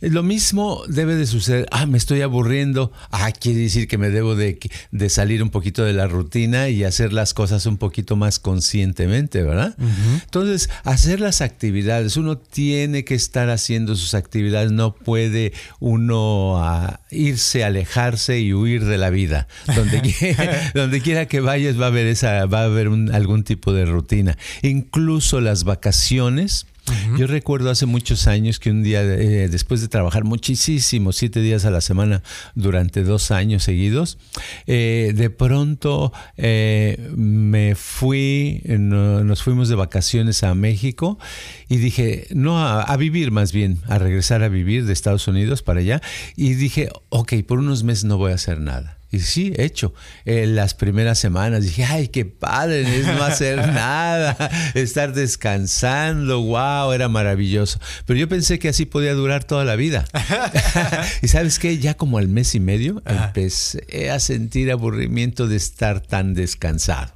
Lo 0.00 0.22
mismo 0.22 0.82
debe 0.88 1.14
de 1.14 1.26
suceder. 1.26 1.66
Ah, 1.70 1.86
me 1.86 1.96
estoy 1.96 2.20
aburriendo. 2.20 2.92
Ah, 3.10 3.32
quiere 3.32 3.60
decir 3.60 3.88
que 3.88 3.96
me 3.96 4.10
debo 4.10 4.34
de, 4.36 4.58
de 4.90 5.08
salir 5.08 5.42
un 5.42 5.48
poquito 5.50 5.84
de 5.84 5.94
la 5.94 6.06
rutina 6.06 6.68
y 6.68 6.84
hacer 6.84 7.14
las 7.14 7.32
cosas 7.32 7.64
un 7.64 7.78
poquito 7.78 8.14
más 8.14 8.38
conscientemente, 8.38 9.42
¿verdad? 9.42 9.74
Entonces, 10.22 10.68
hacer 10.84 11.20
las 11.20 11.40
actividades. 11.40 12.16
Uno 12.18 12.36
tiene 12.36 13.04
que 13.04 13.14
estar 13.14 13.48
haciendo 13.48 13.96
sus 13.96 14.12
actividades. 14.14 14.70
No 14.70 14.94
puede 14.94 15.52
uno 15.80 16.58
ah, 16.62 17.00
irse, 17.10 17.64
alejarse 17.64 18.38
y 18.40 18.52
huir 18.52 18.84
de 18.84 18.98
la 18.98 19.08
vida. 19.08 19.48
Donde, 19.74 20.00
quiera, 20.18 20.72
donde 20.74 21.00
quiera 21.00 21.26
que 21.26 21.40
vayas 21.40 21.80
va 21.80 21.84
a 21.86 21.88
haber, 21.88 22.06
esa, 22.06 22.44
va 22.46 22.60
a 22.60 22.64
haber 22.64 22.88
un- 22.88 23.14
algún 23.14 23.44
tipo 23.44 23.72
de 23.72 23.86
rutina. 23.86 24.36
Incluso 24.62 25.40
las 25.40 25.64
vacaciones. 25.64 26.66
Yo 27.18 27.26
recuerdo 27.26 27.70
hace 27.70 27.86
muchos 27.86 28.26
años 28.26 28.58
que 28.58 28.70
un 28.70 28.82
día, 28.82 29.02
eh, 29.02 29.48
después 29.48 29.80
de 29.80 29.88
trabajar 29.88 30.24
muchísimo, 30.24 31.12
siete 31.12 31.40
días 31.40 31.64
a 31.64 31.70
la 31.70 31.80
semana 31.80 32.22
durante 32.54 33.02
dos 33.04 33.30
años 33.30 33.62
seguidos, 33.64 34.18
eh, 34.66 35.12
de 35.14 35.30
pronto 35.30 36.12
eh, 36.36 37.10
me 37.16 37.74
fui, 37.74 38.62
no- 38.66 39.24
nos 39.24 39.42
fuimos 39.42 39.68
de 39.68 39.74
vacaciones 39.76 40.42
a 40.42 40.54
México 40.54 41.18
y 41.68 41.78
dije, 41.78 42.26
no, 42.34 42.58
a, 42.58 42.82
a 42.82 42.96
vivir 42.96 43.30
más 43.30 43.52
bien, 43.52 43.78
a 43.88 43.98
regresar 43.98 44.42
a 44.42 44.48
vivir 44.48 44.84
de 44.86 44.92
Estados 44.92 45.26
Unidos 45.28 45.62
para 45.62 45.80
allá. 45.80 46.00
Y 46.36 46.54
dije, 46.54 46.88
ok, 47.08 47.32
por 47.46 47.58
unos 47.58 47.82
meses 47.82 48.04
no 48.04 48.18
voy 48.18 48.32
a 48.32 48.36
hacer 48.36 48.60
nada. 48.60 48.95
Y 49.10 49.20
sí, 49.20 49.52
hecho. 49.56 49.94
En 50.24 50.56
las 50.56 50.74
primeras 50.74 51.18
semanas 51.18 51.62
dije, 51.62 51.84
ay, 51.84 52.08
qué 52.08 52.24
padre, 52.24 52.82
es 52.82 53.06
no 53.06 53.22
hacer 53.22 53.58
nada, 53.72 54.36
estar 54.74 55.12
descansando, 55.12 56.42
wow, 56.42 56.92
era 56.92 57.08
maravilloso. 57.08 57.78
Pero 58.04 58.18
yo 58.18 58.28
pensé 58.28 58.58
que 58.58 58.68
así 58.68 58.84
podía 58.84 59.14
durar 59.14 59.44
toda 59.44 59.64
la 59.64 59.76
vida. 59.76 60.04
y 61.22 61.28
sabes 61.28 61.58
qué, 61.58 61.78
ya 61.78 61.94
como 61.94 62.18
al 62.18 62.28
mes 62.28 62.54
y 62.54 62.60
medio 62.60 63.02
Ajá. 63.04 63.26
empecé 63.26 64.10
a 64.10 64.18
sentir 64.18 64.70
aburrimiento 64.72 65.46
de 65.46 65.56
estar 65.56 66.00
tan 66.00 66.34
descansado. 66.34 67.14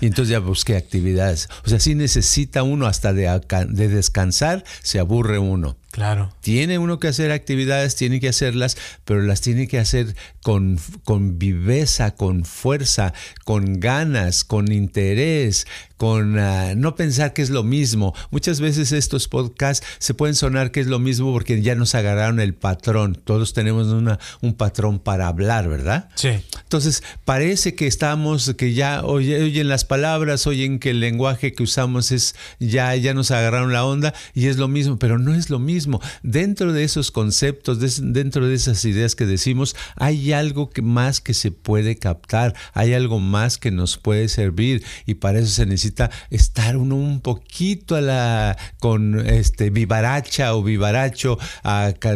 Y 0.00 0.06
entonces 0.06 0.30
ya 0.30 0.38
busqué 0.38 0.76
actividades. 0.76 1.48
O 1.64 1.68
sea, 1.68 1.80
sí 1.80 1.94
necesita 1.94 2.62
uno 2.62 2.86
hasta 2.86 3.12
de, 3.12 3.40
de 3.68 3.88
descansar, 3.88 4.64
se 4.82 4.98
aburre 4.98 5.38
uno. 5.38 5.76
Claro. 5.90 6.32
Tiene 6.40 6.78
uno 6.78 7.00
que 7.00 7.08
hacer 7.08 7.32
actividades, 7.32 7.96
tiene 7.96 8.20
que 8.20 8.28
hacerlas, 8.28 8.76
pero 9.04 9.22
las 9.22 9.40
tiene 9.40 9.66
que 9.66 9.78
hacer 9.80 10.14
con, 10.42 10.78
con 11.02 11.38
viveza, 11.38 12.14
con 12.14 12.44
fuerza, 12.44 13.12
con 13.44 13.80
ganas, 13.80 14.44
con 14.44 14.70
interés, 14.70 15.66
con 15.96 16.38
ah, 16.38 16.74
no 16.76 16.94
pensar 16.94 17.32
que 17.32 17.42
es 17.42 17.50
lo 17.50 17.64
mismo. 17.64 18.14
Muchas 18.30 18.60
veces 18.60 18.92
estos 18.92 19.26
podcasts 19.26 19.84
se 19.98 20.14
pueden 20.14 20.36
sonar 20.36 20.70
que 20.70 20.80
es 20.80 20.86
lo 20.86 21.00
mismo 21.00 21.32
porque 21.32 21.60
ya 21.60 21.74
nos 21.74 21.96
agarraron 21.96 22.38
el 22.38 22.54
patrón. 22.54 23.20
Todos 23.24 23.52
tenemos 23.52 23.88
una, 23.88 24.20
un 24.42 24.54
patrón 24.54 25.00
para 25.00 25.26
hablar, 25.26 25.68
¿verdad? 25.68 26.08
Sí. 26.14 26.40
Entonces, 26.70 27.02
parece 27.24 27.74
que 27.74 27.88
estamos, 27.88 28.54
que 28.56 28.74
ya 28.74 29.02
oye- 29.02 29.42
oyen 29.42 29.66
las 29.66 29.84
palabras, 29.84 30.46
oyen 30.46 30.78
que 30.78 30.90
el 30.90 31.00
lenguaje 31.00 31.52
que 31.52 31.64
usamos 31.64 32.12
es, 32.12 32.36
ya, 32.60 32.94
ya 32.94 33.12
nos 33.12 33.32
agarraron 33.32 33.72
la 33.72 33.84
onda 33.84 34.14
y 34.34 34.46
es 34.46 34.56
lo 34.56 34.68
mismo, 34.68 34.96
pero 34.96 35.18
no 35.18 35.34
es 35.34 35.50
lo 35.50 35.58
mismo. 35.58 36.00
Dentro 36.22 36.72
de 36.72 36.84
esos 36.84 37.10
conceptos, 37.10 37.80
dentro 38.12 38.46
de 38.46 38.54
esas 38.54 38.84
ideas 38.84 39.16
que 39.16 39.26
decimos, 39.26 39.74
hay 39.96 40.32
algo 40.32 40.70
que 40.70 40.80
más 40.80 41.20
que 41.20 41.34
se 41.34 41.50
puede 41.50 41.96
captar, 41.96 42.54
hay 42.72 42.94
algo 42.94 43.18
más 43.18 43.58
que 43.58 43.72
nos 43.72 43.98
puede 43.98 44.28
servir 44.28 44.84
y 45.06 45.14
para 45.14 45.40
eso 45.40 45.48
se 45.48 45.66
necesita 45.66 46.12
estar 46.30 46.76
uno 46.76 46.94
un 46.94 47.20
poquito 47.20 47.96
a 47.96 48.00
la, 48.00 48.56
con 48.78 49.18
este 49.28 49.70
vivaracha 49.70 50.54
o 50.54 50.62
vivaracho, 50.62 51.36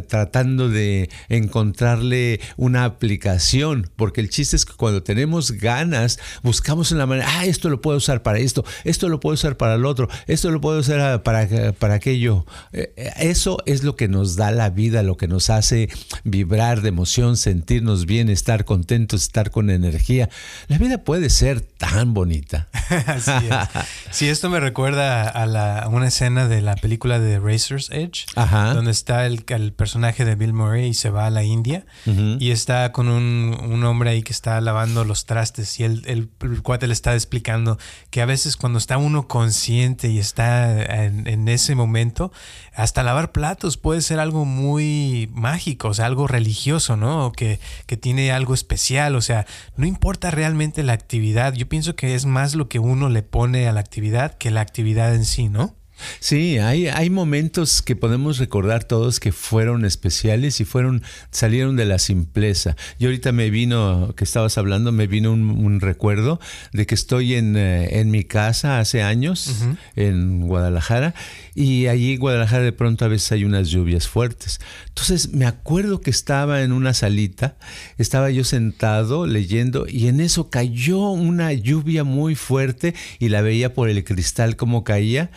tratando 0.06 0.68
de 0.68 1.10
encontrarle 1.28 2.38
una 2.56 2.84
aplicación, 2.84 3.90
porque 3.96 4.20
el 4.20 4.30
chiste 4.30 4.43
es 4.52 4.66
que 4.66 4.74
cuando 4.74 5.02
tenemos 5.02 5.52
ganas, 5.52 6.18
buscamos 6.42 6.92
una 6.92 7.07
manera, 7.07 7.28
ah, 7.30 7.46
esto 7.46 7.70
lo 7.70 7.80
puedo 7.80 7.96
usar 7.96 8.22
para 8.22 8.38
esto, 8.38 8.64
esto 8.85 9.09
lo 9.09 9.20
puedo 9.20 9.35
usar 9.35 9.57
para 9.57 9.74
el 9.74 9.87
otro, 9.87 10.09
esto 10.26 10.50
lo 10.50 10.61
puedo 10.61 10.80
usar 10.80 11.00
ah, 11.00 11.22
para, 11.22 11.72
para 11.72 11.94
aquello. 11.94 12.44
Eh, 12.72 12.92
eh, 12.96 13.12
Eso 13.18 13.59
es 13.64 13.85
lo 13.85 13.96
que 13.96 14.09
nos 14.09 14.37
da 14.37 14.50
la 14.50 14.70
vida, 14.70 15.02
lo 15.02 15.16
que 15.16 15.28
nos 15.28 15.48
hace 15.50 15.88
vibrar 16.24 16.83
de 16.83 16.88
emoción, 16.88 17.37
sentirnos 17.37 18.07
bien, 18.07 18.28
estar 18.28 18.64
contentos, 18.64 19.22
estar 19.22 19.50
con 19.50 19.70
energía. 19.70 20.28
La 20.68 20.78
vida 20.78 20.98
puede 20.98 21.30
ser 21.30 21.61
tan 21.61 22.12
bonita. 22.14 22.68
Así 23.07 23.30
es. 23.30 23.85
Sí, 24.11 24.28
esto 24.28 24.50
me 24.50 24.61
recuerda 24.61 25.28
a, 25.28 25.46
la, 25.46 25.78
a 25.80 25.88
una 25.88 26.09
escena 26.09 26.48
de 26.48 26.61
la 26.62 26.74
película 26.76 27.18
de 27.20 27.38
Razor's 27.38 27.90
Edge, 27.90 28.26
Ajá. 28.35 28.74
donde 28.74 28.90
está 28.90 29.26
el, 29.26 29.44
el 29.48 29.72
personaje 29.72 30.24
de 30.24 30.35
Bill 30.35 30.52
Murray 30.52 30.87
y 30.88 30.94
se 30.94 31.11
va 31.11 31.26
a 31.26 31.30
la 31.30 31.44
India 31.44 31.87
y 32.07 32.50
está 32.50 32.90
con 32.92 33.09
un, 33.09 33.57
un 33.62 33.85
hombre 33.85 34.11
ahí 34.11 34.22
que 34.22 34.33
está 34.34 34.60
lavando 34.60 35.04
los 35.04 35.24
trastes 35.24 35.80
y 35.80 35.84
el, 35.84 36.02
el, 36.06 36.28
cuate 36.62 36.86
le 36.86 36.92
está 36.92 37.14
explicando 37.14 37.78
que 38.10 38.20
a 38.20 38.26
veces 38.26 38.56
cuando 38.56 38.78
está 38.78 38.98
uno 38.98 39.28
consciente 39.28 40.08
y 40.08 40.18
está 40.18 40.82
en, 41.04 41.26
en 41.26 41.48
ese 41.48 41.74
momento, 41.74 42.32
hasta 42.74 43.02
lavar 43.02 43.32
platos 43.32 43.76
puede 43.76 44.02
ser 44.02 44.20
algo 44.20 44.44
muy 44.44 45.30
mágico, 45.32 45.88
o 45.88 45.94
sea, 45.94 46.06
algo 46.06 46.26
religioso, 46.26 46.96
¿no? 46.96 47.32
Que, 47.32 47.60
que 47.86 47.96
tiene 47.96 48.32
algo 48.32 48.54
especial, 48.54 49.16
o 49.16 49.20
sea, 49.20 49.46
no 49.76 49.86
importa 49.86 50.30
realmente 50.30 50.82
la 50.82 50.92
actividad, 50.92 51.54
yo 51.54 51.68
pienso 51.68 51.96
que 51.96 52.14
es 52.14 52.26
más 52.26 52.54
lo 52.54 52.68
que 52.68 52.78
uno 52.78 53.08
le 53.08 53.22
pone 53.22 53.68
a 53.68 53.72
la 53.72 53.80
actividad 53.80 54.34
que 54.36 54.50
la 54.50 54.60
actividad 54.60 55.14
en 55.14 55.24
sí, 55.24 55.48
¿no? 55.48 55.76
Sí, 56.20 56.58
hay, 56.58 56.88
hay 56.88 57.10
momentos 57.10 57.82
que 57.82 57.96
podemos 57.96 58.38
recordar 58.38 58.84
todos 58.84 59.20
que 59.20 59.32
fueron 59.32 59.84
especiales 59.84 60.60
y 60.60 60.64
fueron, 60.64 61.02
salieron 61.30 61.76
de 61.76 61.84
la 61.84 61.98
simpleza. 61.98 62.76
Y 62.98 63.06
ahorita 63.06 63.32
me 63.32 63.50
vino, 63.50 64.14
que 64.16 64.24
estabas 64.24 64.58
hablando, 64.58 64.92
me 64.92 65.06
vino 65.06 65.32
un, 65.32 65.50
un 65.50 65.80
recuerdo 65.80 66.40
de 66.72 66.86
que 66.86 66.94
estoy 66.94 67.34
en, 67.34 67.56
eh, 67.56 68.00
en 68.00 68.10
mi 68.10 68.24
casa 68.24 68.80
hace 68.80 69.02
años, 69.02 69.64
en 69.96 70.46
Guadalajara, 70.46 71.14
y 71.54 71.86
allí 71.86 72.14
en 72.14 72.20
Guadalajara 72.20 72.64
de 72.64 72.72
pronto 72.72 73.04
a 73.04 73.08
veces 73.08 73.32
hay 73.32 73.44
unas 73.44 73.68
lluvias 73.68 74.08
fuertes. 74.08 74.60
Entonces 74.88 75.32
me 75.32 75.46
acuerdo 75.46 76.00
que 76.00 76.10
estaba 76.10 76.62
en 76.62 76.72
una 76.72 76.94
salita, 76.94 77.56
estaba 77.98 78.30
yo 78.30 78.44
sentado 78.44 79.26
leyendo 79.26 79.86
y 79.88 80.08
en 80.08 80.20
eso 80.20 80.50
cayó 80.50 81.10
una 81.10 81.52
lluvia 81.52 82.04
muy 82.04 82.34
fuerte 82.34 82.94
y 83.18 83.28
la 83.28 83.42
veía 83.42 83.74
por 83.74 83.88
el 83.88 84.04
cristal 84.04 84.56
como 84.56 84.84
caía, 84.84 85.30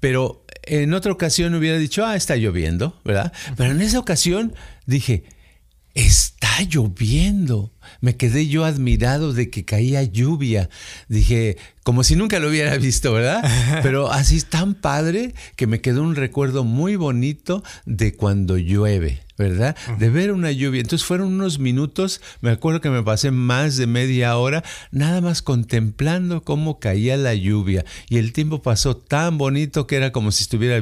pero 0.00 0.44
en 0.64 0.94
otra 0.94 1.12
ocasión 1.12 1.54
hubiera 1.54 1.78
dicho, 1.78 2.04
ah, 2.04 2.16
está 2.16 2.36
lloviendo, 2.36 3.00
¿verdad? 3.04 3.32
Pero 3.56 3.70
en 3.70 3.80
esa 3.80 3.98
ocasión 3.98 4.54
dije, 4.86 5.24
está 5.94 6.62
lloviendo. 6.62 7.72
Me 8.00 8.16
quedé 8.16 8.46
yo 8.46 8.64
admirado 8.64 9.32
de 9.32 9.50
que 9.50 9.64
caía 9.64 10.02
lluvia. 10.02 10.68
Dije, 11.08 11.56
como 11.82 12.04
si 12.04 12.16
nunca 12.16 12.38
lo 12.38 12.48
hubiera 12.48 12.76
visto, 12.76 13.12
¿verdad? 13.12 13.42
Pero 13.82 14.10
así 14.10 14.40
tan 14.42 14.74
padre 14.74 15.34
que 15.56 15.66
me 15.66 15.80
quedó 15.80 16.02
un 16.02 16.16
recuerdo 16.16 16.64
muy 16.64 16.96
bonito 16.96 17.62
de 17.84 18.14
cuando 18.14 18.56
llueve. 18.56 19.20
¿Verdad? 19.40 19.74
De 19.98 20.10
ver 20.10 20.32
una 20.32 20.52
lluvia. 20.52 20.82
Entonces 20.82 21.06
fueron 21.06 21.28
unos 21.28 21.58
minutos, 21.58 22.20
me 22.42 22.50
acuerdo 22.50 22.82
que 22.82 22.90
me 22.90 23.02
pasé 23.02 23.30
más 23.30 23.78
de 23.78 23.86
media 23.86 24.36
hora 24.36 24.62
nada 24.90 25.22
más 25.22 25.40
contemplando 25.40 26.42
cómo 26.44 26.78
caía 26.78 27.16
la 27.16 27.34
lluvia 27.34 27.86
y 28.10 28.18
el 28.18 28.34
tiempo 28.34 28.60
pasó 28.60 28.98
tan 28.98 29.38
bonito 29.38 29.86
que 29.86 29.96
era 29.96 30.12
como 30.12 30.30
si 30.30 30.42
estuviera 30.42 30.78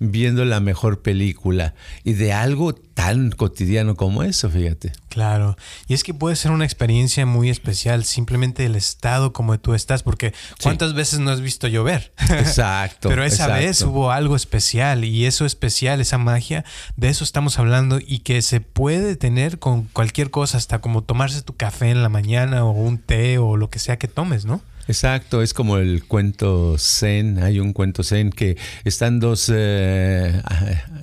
viendo 0.00 0.44
la 0.44 0.58
mejor 0.58 1.02
película 1.02 1.74
y 2.02 2.14
de 2.14 2.32
algo 2.32 2.74
tan 2.94 3.30
cotidiano 3.30 3.96
como 3.96 4.22
eso, 4.22 4.50
fíjate. 4.50 4.92
Claro, 5.08 5.56
y 5.88 5.94
es 5.94 6.04
que 6.04 6.14
puede 6.14 6.36
ser 6.36 6.52
una 6.52 6.64
experiencia 6.64 7.26
muy 7.26 7.50
especial, 7.50 8.04
simplemente 8.04 8.64
el 8.64 8.76
estado 8.76 9.32
como 9.32 9.58
tú 9.58 9.74
estás, 9.74 10.02
porque 10.02 10.32
¿cuántas 10.62 10.94
veces 10.94 11.18
no 11.18 11.30
has 11.30 11.40
visto 11.40 11.68
llover? 11.68 12.12
Exacto. 12.30 13.08
Pero 13.10 13.24
esa 13.24 13.48
vez 13.48 13.82
hubo 13.82 14.10
algo 14.10 14.36
especial 14.36 15.04
y 15.04 15.26
eso 15.26 15.44
especial, 15.44 16.00
esa 16.00 16.18
magia, 16.18 16.64
de 16.96 17.08
eso 17.08 17.24
estamos 17.24 17.58
hablando 17.58 17.98
y 18.00 18.20
que 18.20 18.40
se 18.42 18.60
puede 18.60 19.16
tener 19.16 19.58
con 19.58 19.84
cualquier 19.84 20.30
cosa, 20.30 20.56
hasta 20.56 20.80
como 20.80 21.02
tomarse 21.02 21.42
tu 21.42 21.56
café 21.56 21.90
en 21.90 22.02
la 22.02 22.08
mañana 22.08 22.64
o 22.64 22.70
un 22.70 22.98
té 22.98 23.38
o 23.38 23.56
lo 23.56 23.68
que 23.68 23.78
sea 23.78 23.98
que 23.98 24.08
tomes, 24.08 24.44
¿no? 24.44 24.60
Exacto, 24.88 25.42
es 25.42 25.54
como 25.54 25.78
el 25.78 26.04
cuento 26.04 26.76
Zen. 26.78 27.38
Hay 27.42 27.60
un 27.60 27.72
cuento 27.72 28.02
Zen 28.02 28.30
que 28.30 28.56
están 28.84 29.20
dos 29.20 29.50
eh, 29.54 30.42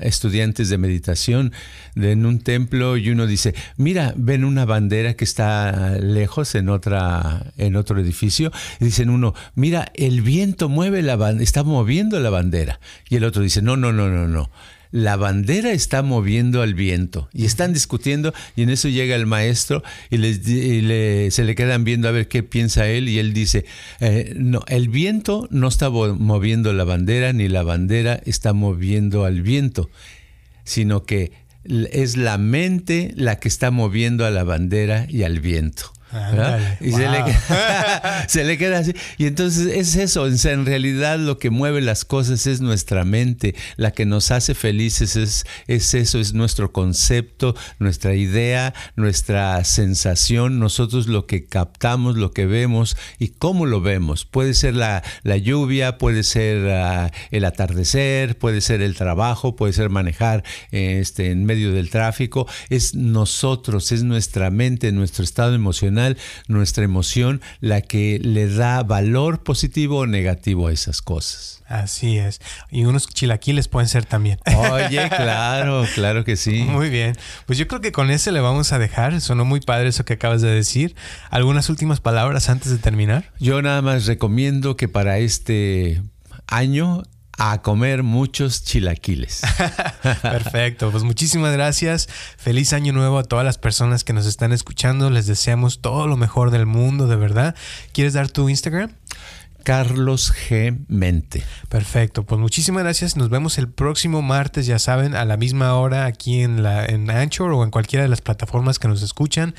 estudiantes 0.02 0.70
de 0.70 0.78
meditación 0.78 1.54
en 1.96 2.26
un 2.26 2.40
templo 2.40 2.98
y 2.98 3.10
uno 3.10 3.26
dice, 3.26 3.56
mira, 3.78 4.14
ven 4.18 4.44
una 4.44 4.66
bandera 4.66 5.14
que 5.14 5.24
está 5.24 5.98
lejos 5.98 6.56
en, 6.56 6.68
otra, 6.70 7.54
en 7.58 7.78
otro 7.78 8.00
edificio. 8.00 8.52
Y 8.82 8.86
dicen 8.86 9.10
uno, 9.10 9.34
mira, 9.56 9.92
el 9.96 10.22
viento 10.22 10.68
mueve 10.68 11.02
la 11.02 11.16
bandera, 11.16 11.44
está 11.44 11.64
moviendo 11.64 12.20
la 12.20 12.30
bandera. 12.30 12.80
Y 13.10 13.16
el 13.16 13.24
otro 13.24 13.42
dice, 13.42 13.62
no, 13.62 13.78
no, 13.78 13.94
no, 13.94 14.10
no, 14.10 14.28
no 14.28 14.50
la 14.92 15.16
bandera 15.16 15.72
está 15.72 16.02
moviendo 16.02 16.62
al 16.62 16.74
viento 16.74 17.30
y 17.34 17.46
están 17.46 17.74
discutiendo 17.74 18.34
y 18.56 18.64
en 18.64 18.70
eso 18.70 18.90
llega 18.90 19.16
el 19.16 19.26
maestro 19.26 19.84
y, 20.10 20.18
se 20.18 21.44
le 21.44 21.56
quedan 21.56 21.84
viendo 21.84 22.08
a 22.08 22.12
ver 22.12 22.28
qué 22.28 22.44
piensa 22.44 22.88
él 22.88 23.08
y 23.10 23.20
él 23.20 23.34
dice, 23.34 23.66
eh, 24.00 24.34
no, 24.36 24.64
el 24.68 24.90
viento 24.90 25.48
no 25.52 25.68
está 25.68 25.90
moviendo 25.90 26.74
la 26.74 26.84
bandera 26.84 27.34
ni 27.34 27.48
la 27.48 27.64
bandera 27.64 28.20
está 28.26 28.54
moviendo 28.54 29.26
al 29.26 29.42
viento, 29.42 29.90
sino 30.64 31.04
que 31.04 31.32
es 31.64 32.18
la 32.18 32.38
mente 32.38 33.14
la 33.16 33.40
que 33.40 33.48
está 33.48 33.70
moviendo 33.70 34.26
a 34.26 34.32
la 34.32 34.44
bandera 34.44 35.06
y 35.10 35.24
al 35.24 35.40
viento 35.40 35.94
y 36.80 36.92
se, 38.28 38.44
le, 38.44 38.58
queda 38.58 38.80
así. 38.80 38.94
Y 39.18 39.28
entonces 39.28 39.68
es 39.68 39.96
eso, 39.96 40.26
en 40.28 40.66
realidad 40.66 41.20
lo 41.20 41.38
que 41.38 41.52
mueve 41.52 41.82
las 41.82 42.04
cosas 42.04 42.48
es 42.48 42.62
nuestra 42.62 43.06
mente, 43.06 43.54
la 43.78 43.92
que 43.92 44.06
nos 44.06 44.32
hace 44.32 44.56
felices 44.56 45.16
es, 45.16 45.46
es 45.68 45.94
eso, 45.94 46.20
es 46.20 46.34
nuestro 46.34 46.72
concepto, 46.72 47.56
nuestra 47.78 48.16
idea, 48.16 48.74
nuestra 48.96 49.64
sensación, 49.64 50.60
nosotros 50.60 51.08
lo 51.08 51.28
que 51.28 51.46
captamos, 51.46 52.18
lo 52.18 52.32
que 52.32 52.48
vemos 52.48 52.98
y 53.20 53.30
cómo 53.30 53.68
lo 53.68 53.82
vemos. 53.82 54.26
Puede 54.26 54.56
ser 54.56 54.76
la, 54.76 55.04
lluvia, 55.24 56.00
puede 56.00 56.24
ser 56.24 56.70
ah, 56.70 57.12
el 57.30 57.46
atardecer, 57.46 58.38
puede 58.38 58.62
ser 58.62 58.82
el 58.82 58.96
trabajo, 58.96 59.56
puede 59.56 59.74
ser 59.74 59.90
manejar 59.90 60.44
este, 60.72 61.30
en 61.30 61.46
medio 61.46 61.72
del 61.72 61.92
tráfico, 61.92 62.48
es 62.70 62.96
nosotros, 62.96 63.92
es 63.92 64.04
nuestra 64.04 64.50
mente, 64.50 64.92
nuestro 64.92 65.24
estado 65.24 65.54
emocional 65.54 65.99
nuestra 66.48 66.84
emoción, 66.84 67.42
la 67.60 67.82
que 67.82 68.20
le 68.22 68.48
da 68.48 68.84
valor 68.84 69.44
positivo 69.44 70.00
o 70.00 70.08
negativo 70.08 70.68
a 70.68 70.72
esas 70.72 71.02
cosas. 71.02 71.60
Así 71.68 72.18
es. 72.18 72.42
Y 72.72 72.86
unos 72.86 73.08
chilaquiles 73.08 73.68
pueden 73.68 73.88
ser 73.88 74.06
también. 74.06 74.40
Oye, 74.58 75.08
claro, 75.16 75.86
claro 75.94 76.26
que 76.26 76.36
sí. 76.36 76.64
Muy 76.64 76.90
bien. 76.90 77.16
Pues 77.46 77.60
yo 77.60 77.68
creo 77.68 77.80
que 77.80 77.92
con 77.92 78.10
ese 78.10 78.32
le 78.32 78.40
vamos 78.40 78.74
a 78.74 78.80
dejar. 78.80 79.22
Sonó 79.22 79.46
muy 79.46 79.60
padre 79.60 79.90
eso 79.90 80.04
que 80.04 80.14
acabas 80.14 80.42
de 80.42 80.50
decir. 80.50 80.96
¿Algunas 81.30 81.70
últimas 81.70 82.00
palabras 82.00 82.50
antes 82.50 82.72
de 82.72 82.80
terminar? 82.80 83.32
Yo 83.40 83.62
nada 83.62 83.84
más 83.84 84.08
recomiendo 84.08 84.76
que 84.78 84.88
para 84.88 85.20
este 85.20 86.02
año 86.48 87.04
a 87.40 87.62
comer 87.62 88.04
muchos 88.04 88.64
chilaquiles. 88.64 89.42
Perfecto, 90.22 90.92
pues 90.92 91.04
muchísimas 91.04 91.54
gracias. 91.54 92.08
Feliz 92.38 92.74
año 92.74 92.94
nuevo 92.94 93.18
a 93.18 93.24
todas 93.24 93.46
las 93.46 93.58
personas 93.58 94.04
que 94.04 94.14
nos 94.14 94.26
están 94.26 94.52
escuchando. 94.52 95.10
Les 95.10 95.26
deseamos 95.26 95.82
todo 95.82 96.06
lo 96.08 96.18
mejor 96.18 96.52
del 96.52 96.66
mundo, 96.66 97.08
de 97.08 97.16
verdad. 97.16 97.56
¿Quieres 97.94 98.14
dar 98.14 98.30
tu 98.30 98.50
Instagram? 98.50 98.92
Carlos 99.64 100.34
G. 100.34 100.78
Mente. 100.88 101.44
Perfecto, 101.68 102.24
pues 102.24 102.40
muchísimas 102.40 102.84
gracias. 102.84 103.18
Nos 103.18 103.30
vemos 103.30 103.58
el 103.58 103.70
próximo 103.70 104.22
martes, 104.22 104.66
ya 104.66 104.80
saben, 104.80 105.16
a 105.16 105.26
la 105.26 105.38
misma 105.38 105.76
hora 105.76 106.06
aquí 106.06 106.42
en, 106.42 106.64
la, 106.64 106.86
en 106.86 107.10
Anchor 107.10 107.52
o 107.52 107.64
en 107.64 107.72
cualquiera 107.72 108.04
de 108.04 108.10
las 108.10 108.22
plataformas 108.22 108.80
que 108.80 108.88
nos 108.88 109.02
escuchan. 109.02 109.56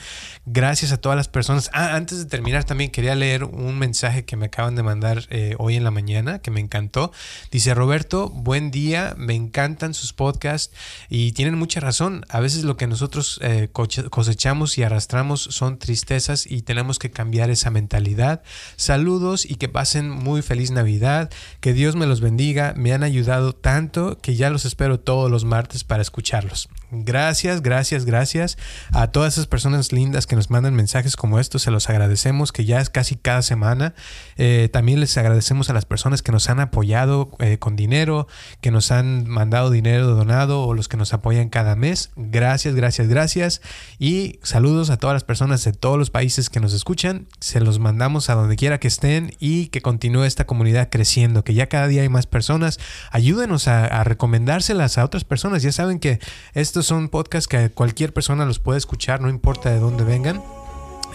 Gracias 0.46 0.92
a 0.92 0.96
todas 0.96 1.16
las 1.16 1.28
personas. 1.28 1.70
Ah, 1.72 1.94
antes 1.94 2.18
de 2.18 2.24
terminar 2.24 2.64
también 2.64 2.90
quería 2.90 3.14
leer 3.14 3.44
un 3.44 3.78
mensaje 3.78 4.24
que 4.24 4.36
me 4.36 4.46
acaban 4.46 4.74
de 4.74 4.82
mandar 4.82 5.26
eh, 5.30 5.54
hoy 5.58 5.76
en 5.76 5.84
la 5.84 5.90
mañana 5.90 6.38
que 6.38 6.50
me 6.50 6.60
encantó. 6.60 7.12
Dice 7.50 7.74
Roberto, 7.74 8.30
buen 8.30 8.70
día, 8.70 9.14
me 9.16 9.34
encantan 9.34 9.94
sus 9.94 10.12
podcasts 10.12 10.74
y 11.08 11.32
tienen 11.32 11.58
mucha 11.58 11.80
razón. 11.80 12.24
A 12.28 12.40
veces 12.40 12.64
lo 12.64 12.76
que 12.76 12.86
nosotros 12.86 13.38
eh, 13.42 13.68
cosechamos 13.72 14.78
y 14.78 14.82
arrastramos 14.82 15.42
son 15.42 15.78
tristezas 15.78 16.46
y 16.46 16.62
tenemos 16.62 16.98
que 16.98 17.10
cambiar 17.10 17.50
esa 17.50 17.70
mentalidad. 17.70 18.42
Saludos 18.76 19.44
y 19.44 19.56
que 19.56 19.68
pasen 19.68 19.89
muy 19.96 20.42
feliz 20.42 20.70
Navidad, 20.70 21.30
que 21.60 21.72
Dios 21.72 21.96
me 21.96 22.06
los 22.06 22.20
bendiga, 22.20 22.74
me 22.76 22.92
han 22.92 23.02
ayudado 23.02 23.52
tanto 23.52 24.18
que 24.18 24.36
ya 24.36 24.50
los 24.50 24.64
espero 24.64 25.00
todos 25.00 25.30
los 25.30 25.44
martes 25.44 25.84
para 25.84 26.02
escucharlos. 26.02 26.68
Gracias, 26.92 27.62
gracias, 27.62 28.04
gracias 28.04 28.58
a 28.92 29.08
todas 29.12 29.34
esas 29.34 29.46
personas 29.46 29.92
lindas 29.92 30.26
que 30.26 30.34
nos 30.34 30.50
mandan 30.50 30.74
mensajes 30.74 31.14
como 31.14 31.38
estos, 31.38 31.62
se 31.62 31.70
los 31.70 31.88
agradecemos, 31.88 32.50
que 32.50 32.64
ya 32.64 32.80
es 32.80 32.90
casi 32.90 33.14
cada 33.14 33.42
semana. 33.42 33.94
Eh, 34.36 34.68
también 34.72 34.98
les 34.98 35.16
agradecemos 35.16 35.70
a 35.70 35.72
las 35.72 35.84
personas 35.84 36.22
que 36.22 36.32
nos 36.32 36.50
han 36.50 36.58
apoyado 36.58 37.30
eh, 37.38 37.58
con 37.58 37.76
dinero, 37.76 38.26
que 38.60 38.72
nos 38.72 38.90
han 38.90 39.28
mandado 39.28 39.70
dinero 39.70 40.08
donado 40.08 40.62
o 40.62 40.74
los 40.74 40.88
que 40.88 40.96
nos 40.96 41.14
apoyan 41.14 41.48
cada 41.48 41.76
mes. 41.76 42.10
Gracias, 42.16 42.74
gracias, 42.74 43.06
gracias. 43.06 43.62
Y 44.00 44.40
saludos 44.42 44.90
a 44.90 44.96
todas 44.96 45.14
las 45.14 45.24
personas 45.24 45.62
de 45.62 45.72
todos 45.72 45.96
los 45.96 46.10
países 46.10 46.50
que 46.50 46.58
nos 46.58 46.72
escuchan. 46.72 47.28
Se 47.38 47.60
los 47.60 47.78
mandamos 47.78 48.30
a 48.30 48.34
donde 48.34 48.56
quiera 48.56 48.80
que 48.80 48.88
estén 48.88 49.36
y 49.38 49.68
que 49.68 49.80
continúe 49.80 50.24
esta 50.24 50.44
comunidad 50.44 50.88
creciendo, 50.90 51.44
que 51.44 51.54
ya 51.54 51.68
cada 51.68 51.86
día 51.86 52.02
hay 52.02 52.08
más 52.08 52.26
personas. 52.26 52.80
Ayúdenos 53.12 53.68
a, 53.68 53.84
a 53.84 54.02
recomendárselas 54.02 54.98
a 54.98 55.04
otras 55.04 55.22
personas. 55.22 55.62
Ya 55.62 55.70
saben 55.70 56.00
que 56.00 56.18
esto 56.54 56.79
son 56.86 57.08
podcasts 57.08 57.48
que 57.48 57.70
cualquier 57.70 58.12
persona 58.12 58.44
los 58.44 58.58
puede 58.58 58.78
escuchar, 58.78 59.20
no 59.20 59.28
importa 59.28 59.70
de 59.70 59.80
dónde 59.80 60.04
vengan. 60.04 60.42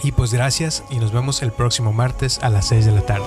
Y 0.02 0.12
pues 0.12 0.32
gracias 0.32 0.84
y 0.90 0.96
nos 0.96 1.12
vemos 1.12 1.42
el 1.42 1.52
próximo 1.52 1.92
martes 1.92 2.38
a 2.42 2.50
las 2.50 2.68
6 2.68 2.86
de 2.86 2.92
la 2.92 3.02
tarde. 3.02 3.26